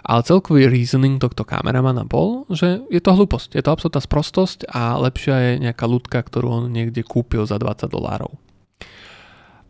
[0.00, 4.96] Ale celkový reasoning tohto kameramana bol, že je to hlúposť, je to absolútna sprostosť a
[4.96, 8.40] lepšia je nejaká ľudka, ktorú on niekde kúpil za 20 dolárov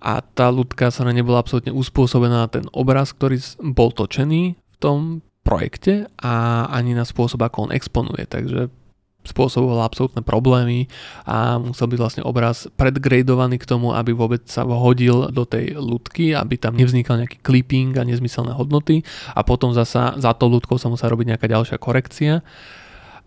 [0.00, 3.36] a tá ľudka sa na nebola absolútne uspôsobená na ten obraz, ktorý
[3.76, 8.24] bol točený v tom projekte a ani na spôsob, ako on exponuje.
[8.24, 8.72] Takže
[9.20, 10.88] spôsoboval absolútne problémy
[11.28, 16.32] a musel byť vlastne obraz predgradovaný k tomu, aby vôbec sa hodil do tej ľudky,
[16.32, 19.04] aby tam nevznikal nejaký clipping a nezmyselné hodnoty
[19.36, 22.40] a potom zasa za to ľudkou sa musela robiť nejaká ďalšia korekcia.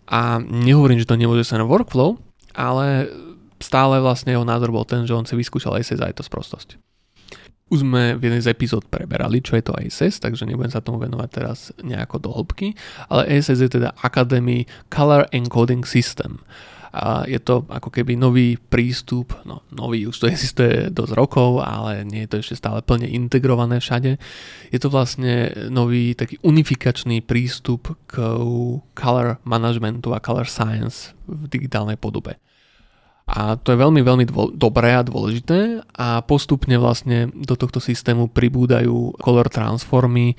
[0.09, 2.17] A nehovorím, že to nemôže sa na workflow,
[2.57, 3.07] ale
[3.63, 6.75] stále vlastne jeho názor bol ten, že on si vyskúšal ACES a je to sprostosť.
[7.71, 10.99] Už sme v jednej z epizód preberali, čo je to ACES, takže nebudem sa tomu
[10.99, 12.75] venovať teraz nejako do hĺbky,
[13.07, 16.43] ale ACES je teda Academy Color Encoding System.
[16.93, 22.05] A je to ako keby nový prístup, no nový už to existuje dosť rokov, ale
[22.05, 24.21] nie je to ešte stále plne integrované všade.
[24.69, 28.21] Je to vlastne nový taký unifikačný prístup k
[28.93, 32.37] color managementu a color science v digitálnej podobe.
[33.23, 38.27] A to je veľmi, veľmi dvo- dobré a dôležité a postupne vlastne do tohto systému
[38.27, 40.35] pribúdajú color transformy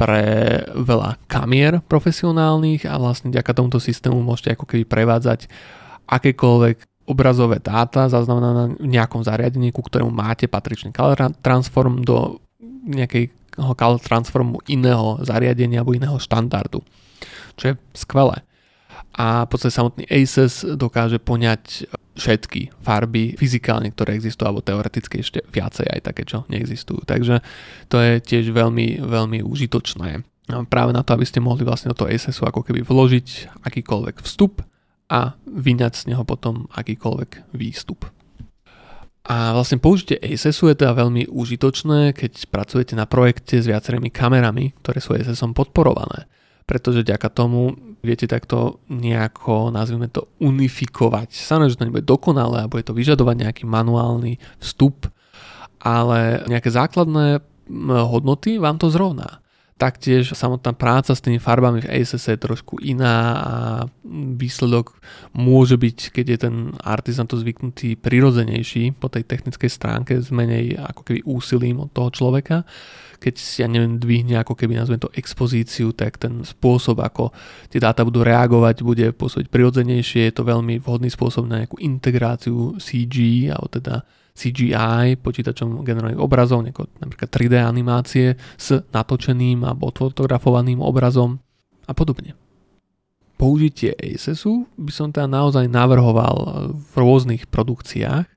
[0.00, 0.24] pre
[0.72, 5.50] veľa kamier profesionálnych a vlastne ďaká tomuto systému môžete ako keby prevádzať
[6.08, 12.38] akékoľvek obrazové dáta zaznamenané v nejakom zariadení, ku ktorému máte patričný color transform do
[12.86, 16.80] nejakého color transformu iného zariadenia alebo iného štandardu.
[17.58, 18.46] Čo je skvelé.
[19.18, 25.42] A v podstate samotný ACES dokáže poňať všetky farby fyzikálne, ktoré existujú, alebo teoreticky ešte
[25.50, 27.02] viacej aj také, čo neexistujú.
[27.08, 27.42] Takže
[27.90, 30.22] to je tiež veľmi, veľmi užitočné.
[30.70, 34.62] Práve na to, aby ste mohli vlastne do toho ASS-u ako keby vložiť akýkoľvek vstup
[35.10, 38.06] a vyňať z neho potom akýkoľvek výstup.
[39.30, 44.74] A vlastne použitie ASS-u je teda veľmi užitočné, keď pracujete na projekte s viacerými kamerami,
[44.82, 46.30] ktoré sú ASS-om podporované
[46.70, 51.32] pretože ďaka tomu viete takto nejako, nazvime to, unifikovať.
[51.32, 55.08] Samozrejme, že to nebude dokonalé a bude to vyžadovať nejaký manuálny vstup,
[55.80, 57.44] ale nejaké základné
[57.86, 59.44] hodnoty vám to zrovná.
[59.80, 63.54] Taktiež samotná práca s tými farbami v ASS je trošku iná a
[64.36, 65.00] výsledok
[65.32, 66.54] môže byť, keď je ten
[66.84, 72.12] artist to zvyknutý, prirodzenejší po tej technickej stránke s menej ako keby úsilím od toho
[72.12, 72.68] človeka.
[73.24, 77.32] Keď si, ja neviem, dvihne ako keby nazvem to expozíciu, tak ten spôsob, ako
[77.72, 82.76] tie dáta budú reagovať, bude pôsobiť prirodzenejšie, je to veľmi vhodný spôsob na nejakú integráciu
[82.76, 84.04] CG, alebo teda
[84.40, 91.36] CGI, počítačom generovaných obrazov, napríklad 3D animácie s natočeným alebo fotografovaným obrazom
[91.84, 92.32] a podobne.
[93.36, 96.36] Použitie ASSu by som teda naozaj navrhoval
[96.72, 98.28] v rôznych produkciách,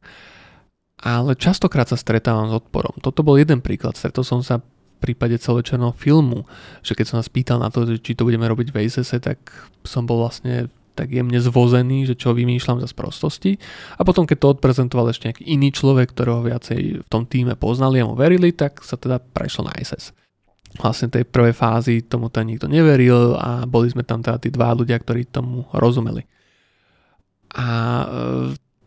[1.04, 3.00] ale častokrát sa stretávam s odporom.
[3.04, 4.64] Toto bol jeden príklad, stretol som sa
[5.04, 6.48] prípade celovečerného filmu,
[6.80, 9.52] že keď som nás pýtal na to, či to budeme robiť v ASS, tak
[9.84, 13.58] som bol vlastne tak jemne zvozený, že čo vymýšľam za sprostosti.
[13.98, 18.00] A potom, keď to odprezentoval ešte nejaký iný človek, ktorého viacej v tom týme poznali
[18.00, 20.14] a mu verili, tak sa teda prešlo na SS.
[20.78, 24.74] Vlastne tej prvej fázi tomu tam nikto neveril a boli sme tam teda tí dva
[24.74, 26.26] ľudia, ktorí tomu rozumeli.
[27.54, 27.68] A
[28.02, 28.06] e,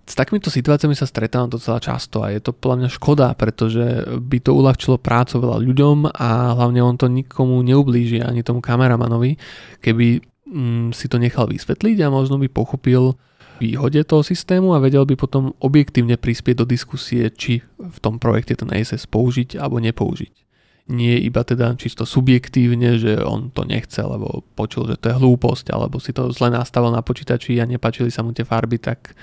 [0.07, 4.39] s takýmito situáciami sa stretávam docela často a je to podľa mňa škoda, pretože by
[4.39, 9.35] to uľahčilo prácu veľa ľuďom a hlavne on to nikomu neublíži, ani tomu kameramanovi,
[9.83, 13.18] keby mm, si to nechal vysvetliť a možno by pochopil
[13.59, 18.57] výhode toho systému a vedel by potom objektívne prispieť do diskusie, či v tom projekte
[18.57, 20.47] ten ASS použiť alebo nepoužiť.
[20.86, 25.74] Nie iba teda čisto subjektívne, že on to nechce, lebo počul, že to je hlúposť,
[25.74, 29.18] alebo si to zle nastavil na počítači a nepačili sa mu tie farby, tak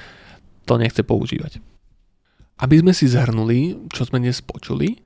[0.67, 1.63] to nechce používať.
[2.59, 4.99] Aby sme si zhrnuli, čo sme dnes počuli,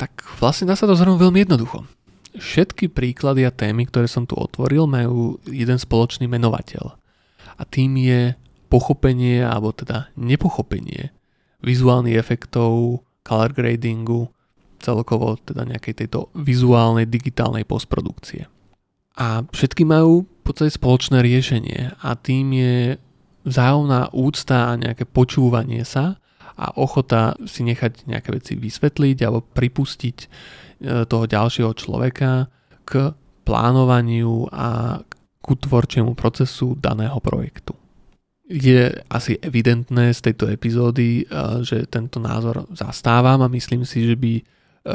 [0.00, 1.84] tak vlastne dá sa to zhrnúť veľmi jednoducho.
[2.36, 6.96] Všetky príklady a témy, ktoré som tu otvoril, majú jeden spoločný menovateľ.
[7.56, 8.36] A tým je
[8.68, 11.14] pochopenie, alebo teda nepochopenie
[11.64, 14.28] vizuálnych efektov, color gradingu,
[14.78, 18.46] celkovo teda nejakej tejto vizuálnej digitálnej postprodukcie.
[19.16, 23.00] A všetky majú v podstate spoločné riešenie a tým je
[23.48, 26.20] vzájomná úcta a nejaké počúvanie sa
[26.56, 30.26] a ochota si nechať nejaké veci vysvetliť alebo pripustiť e,
[31.04, 32.48] toho ďalšieho človeka
[32.88, 33.12] k
[33.44, 35.00] plánovaniu a
[35.44, 37.76] ku tvorčiemu procesu daného projektu.
[38.46, 41.24] Je asi evidentné z tejto epizódy, e,
[41.60, 44.42] že tento názor zastávam a myslím si, že by e,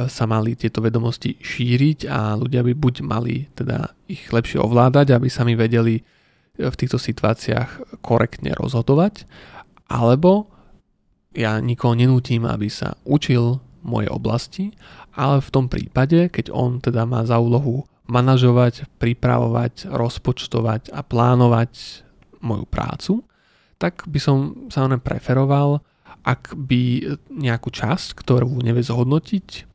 [0.10, 5.30] sa mali tieto vedomosti šíriť a ľudia by buď mali teda ich lepšie ovládať, aby
[5.30, 6.02] sami vedeli
[6.58, 9.24] v týchto situáciách korektne rozhodovať,
[9.88, 10.52] alebo
[11.32, 14.66] ja nikoho nenútim, aby sa učil mojej oblasti,
[15.16, 22.04] ale v tom prípade, keď on teda má za úlohu manažovať, pripravovať, rozpočtovať a plánovať
[22.44, 23.14] moju prácu,
[23.80, 25.82] tak by som sa len preferoval,
[26.22, 29.66] ak by nejakú časť, ktorú nevie zhodnotiť,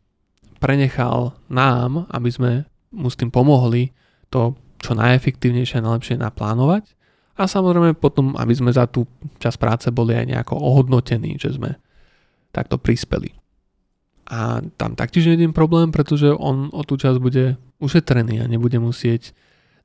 [0.63, 2.53] prenechal nám, aby sme
[2.95, 3.91] mu s tým pomohli
[4.31, 6.96] to čo najefektívnejšie a najlepšie naplánovať
[7.37, 9.05] a samozrejme potom, aby sme za tú
[9.37, 11.77] čas práce boli aj nejako ohodnotení, že sme
[12.49, 13.37] takto prispeli.
[14.27, 18.81] A tam taktiež je jeden problém, pretože on o tú časť bude ušetrený a nebude
[18.81, 19.37] musieť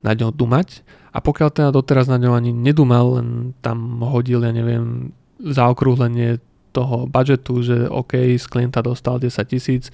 [0.02, 0.82] na ňo dumať.
[1.12, 6.40] A pokiaľ teda doteraz na ňo ani nedumal, len tam hodil, ja neviem, zaokrúhlenie
[6.72, 9.94] toho budžetu, že OK, z klienta dostal 10 tisíc, e,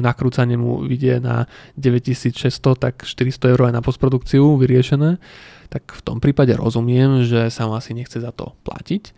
[0.00, 1.44] nakrúcanie mu vidie na
[1.76, 5.20] 9600, tak 400 eur aj na postprodukciu vyriešené,
[5.70, 9.14] tak v tom prípade rozumiem, že sa mu asi nechce za to platiť,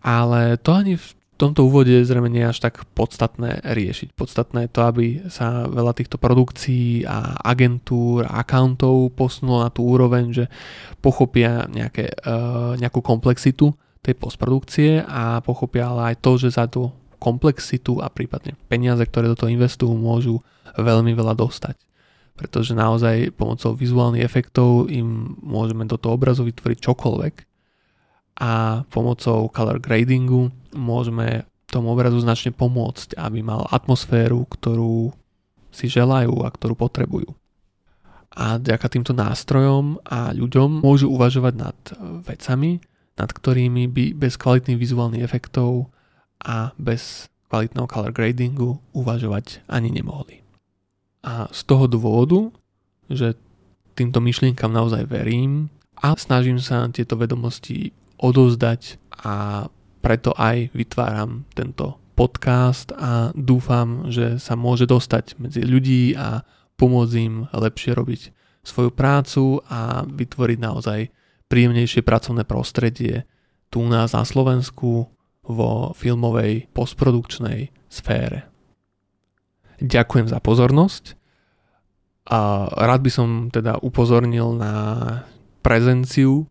[0.00, 1.08] ale to ani v
[1.42, 4.14] tomto úvode zrejme nie až tak podstatné riešiť.
[4.14, 9.82] Podstatné je to, aby sa veľa týchto produkcií a agentúr a accountov posunulo na tú
[9.82, 10.44] úroveň, že
[11.02, 16.94] pochopia nejaké, uh, nejakú komplexitu tej postprodukcie a pochopia ale aj to, že za tú
[17.18, 20.42] komplexitu a prípadne peniaze, ktoré do toho investujú, môžu
[20.78, 21.78] veľmi veľa dostať.
[22.32, 27.34] Pretože naozaj pomocou vizuálnych efektov im môžeme do toho obrazu vytvoriť čokoľvek
[28.40, 35.12] a pomocou color gradingu môžeme tomu obrazu značne pomôcť, aby mal atmosféru, ktorú
[35.72, 37.32] si želajú a ktorú potrebujú.
[38.32, 41.78] A vďaka týmto nástrojom a ľuďom môžu uvažovať nad
[42.24, 42.80] vecami,
[43.16, 45.92] nad ktorými by bez kvalitných vizuálnych efektov
[46.40, 50.41] a bez kvalitného color gradingu uvažovať ani nemohli.
[51.22, 52.50] A z toho dôvodu,
[53.06, 53.38] že
[53.94, 55.70] týmto myšlienkam naozaj verím
[56.02, 59.66] a snažím sa tieto vedomosti odovzdať a
[60.02, 66.42] preto aj vytváram tento podcast a dúfam, že sa môže dostať medzi ľudí a
[66.74, 68.20] pomôcť im lepšie robiť
[68.66, 71.00] svoju prácu a vytvoriť naozaj
[71.46, 73.26] príjemnejšie pracovné prostredie
[73.72, 75.08] tu u nás na Slovensku
[75.42, 78.51] vo filmovej postprodukčnej sfére.
[79.82, 81.18] Ďakujem za pozornosť
[82.30, 84.74] a rád by som teda upozornil na
[85.66, 86.46] prezenciu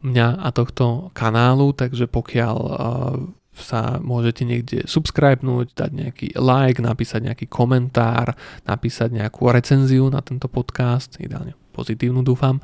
[0.00, 2.56] mňa a tohto kanálu, takže pokiaľ
[3.52, 8.32] sa môžete niekde subscribenúť, dať nejaký like, napísať nejaký komentár,
[8.64, 12.60] napísať nejakú recenziu na tento podcast, ideálne pozitívnu dúfam,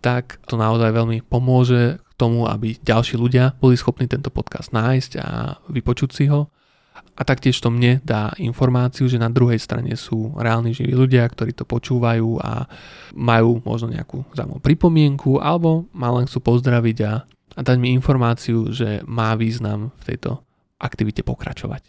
[0.00, 5.12] tak to naozaj veľmi pomôže k tomu, aby ďalší ľudia boli schopní tento podcast nájsť
[5.20, 6.48] a vypočuť si ho.
[7.12, 11.52] A taktiež to mne dá informáciu, že na druhej strane sú reálni živí ľudia, ktorí
[11.52, 12.64] to počúvajú a
[13.12, 18.72] majú možno nejakú zaujímavú pripomienku alebo ma len chcú pozdraviť a, a dať mi informáciu,
[18.72, 20.40] že má význam v tejto
[20.80, 21.84] aktivite pokračovať.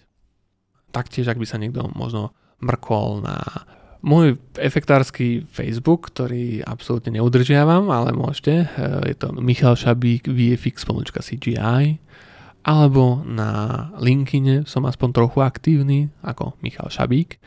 [0.91, 3.39] Taktiež, ak by sa niekto možno mrkol na
[4.03, 8.67] Môj efektársky Facebook, ktorý absolútne neudržiavam, ale môžete,
[9.07, 12.02] je to Michal Šabík VFX CGI,
[12.63, 17.37] alebo na LinkedIne som aspoň trochu aktívny ako Michal Šabík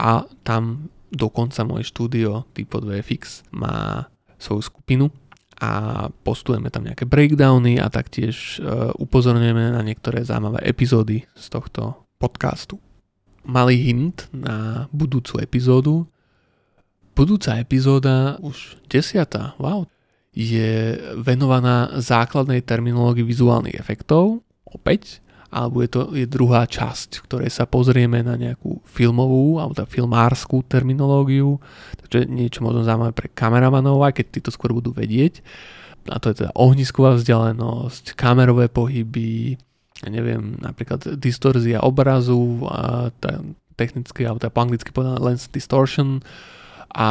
[0.00, 4.08] a tam dokonca moje štúdio Typo 2FX má
[4.40, 5.06] svoju skupinu
[5.60, 12.08] a postujeme tam nejaké breakdowny a taktiež uh, upozorňujeme na niektoré zaujímavé epizódy z tohto
[12.18, 12.82] podcastu.
[13.46, 16.08] Malý hint na budúcu epizódu.
[17.14, 19.86] Budúca epizóda, už desiatá, wow,
[20.34, 24.42] je venovaná základnej terminológii vizuálnych efektov,
[24.74, 25.22] opäť,
[25.54, 29.86] alebo je to je druhá časť, v ktorej sa pozrieme na nejakú filmovú alebo tá
[29.86, 31.62] filmárskú terminológiu,
[32.02, 35.46] takže niečo možno zaujímavé pre kameramanov, aj keď títo skôr budú vedieť.
[36.10, 39.56] A to je teda ohnisková vzdialenosť, kamerové pohyby,
[40.02, 43.08] ja neviem, napríklad distorzia obrazu, a
[43.78, 46.20] technicky, alebo tá po anglicky povedané lens distortion,
[46.94, 47.08] a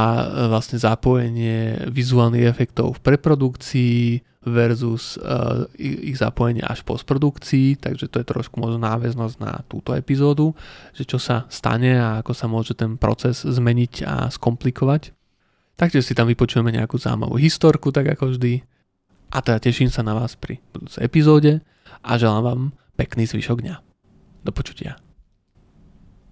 [0.47, 8.19] vlastne zapojenie vizuálnych efektov v preprodukcii versus uh, ich zapojenie až v postprodukcii, takže to
[8.23, 10.51] je trošku možno náväznosť na túto epizódu,
[10.91, 15.15] že čo sa stane a ako sa môže ten proces zmeniť a skomplikovať.
[15.79, 18.61] Takže si tam vypočujeme nejakú zaujímavú historku, tak ako vždy.
[19.34, 21.63] A teda teším sa na vás pri budúcej epizóde
[22.05, 22.61] a želám vám
[22.99, 23.75] pekný zvyšok dňa.
[24.43, 24.99] Do počutia.